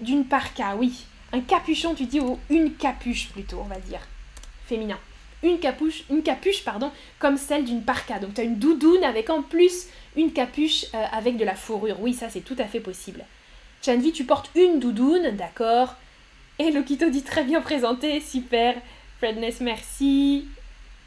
d'une 0.00 0.26
parka, 0.26 0.74
oui. 0.74 1.06
Un 1.33 1.40
capuchon, 1.40 1.94
tu 1.94 2.06
dis, 2.06 2.18
ou 2.18 2.40
une 2.50 2.74
capuche 2.74 3.28
plutôt, 3.28 3.61
on 3.61 3.68
va 3.68 3.78
dire. 3.78 4.00
Féminin. 4.66 4.98
Une 5.42 5.59
capuche, 5.59 6.05
une 6.11 6.22
capuche 6.22 6.64
pardon, 6.64 6.90
comme 7.18 7.37
celle 7.37 7.64
d'une 7.64 7.83
parka. 7.83 8.18
Donc 8.18 8.35
tu 8.35 8.40
as 8.40 8.44
une 8.44 8.59
doudoune 8.59 9.05
avec 9.05 9.31
en 9.31 9.42
plus 9.42 9.87
une 10.16 10.33
capuche 10.33 10.87
euh, 10.94 11.05
avec 11.12 11.37
de 11.37 11.44
la 11.44 11.55
fourrure. 11.55 12.00
Oui, 12.00 12.12
ça 12.14 12.29
c'est 12.29 12.40
tout 12.40 12.57
à 12.59 12.64
fait 12.64 12.81
possible. 12.81 13.24
Chanvi, 13.85 14.12
tu 14.12 14.24
portes 14.24 14.50
une 14.55 14.79
doudoune, 14.79 15.31
d'accord. 15.37 15.94
Et 16.59 16.70
Lokito 16.70 17.09
dit 17.09 17.22
très 17.22 17.44
bien 17.44 17.62
présenté, 17.62 18.20
super. 18.20 18.74
Fredness, 19.18 19.61
merci. 19.61 20.46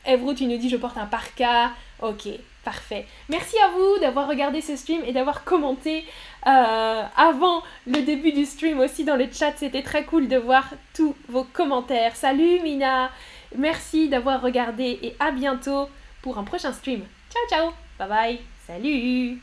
Evro, 0.05 0.33
tu 0.33 0.45
nous 0.47 0.57
dis 0.57 0.69
je 0.69 0.77
porte 0.77 0.97
un 0.97 1.05
parka. 1.05 1.71
Ok, 2.01 2.27
parfait. 2.65 3.05
Merci 3.29 3.55
à 3.59 3.69
vous 3.69 3.99
d'avoir 3.99 4.27
regardé 4.27 4.61
ce 4.61 4.75
stream 4.75 5.01
et 5.05 5.13
d'avoir 5.13 5.43
commenté 5.43 6.03
euh, 6.47 7.03
avant 7.15 7.61
le 7.85 8.01
début 8.01 8.31
du 8.31 8.45
stream 8.45 8.79
aussi 8.79 9.03
dans 9.03 9.15
le 9.15 9.27
chat. 9.31 9.53
C'était 9.55 9.83
très 9.83 10.03
cool 10.03 10.27
de 10.27 10.37
voir 10.37 10.69
tous 10.95 11.15
vos 11.29 11.43
commentaires. 11.43 12.15
Salut 12.15 12.59
Mina, 12.61 13.11
merci 13.57 14.09
d'avoir 14.09 14.41
regardé 14.41 14.99
et 15.01 15.15
à 15.19 15.31
bientôt 15.31 15.89
pour 16.21 16.37
un 16.37 16.43
prochain 16.43 16.73
stream. 16.73 17.01
Ciao 17.31 17.49
ciao, 17.49 17.73
bye 17.99 18.09
bye, 18.09 18.39
salut 18.67 19.39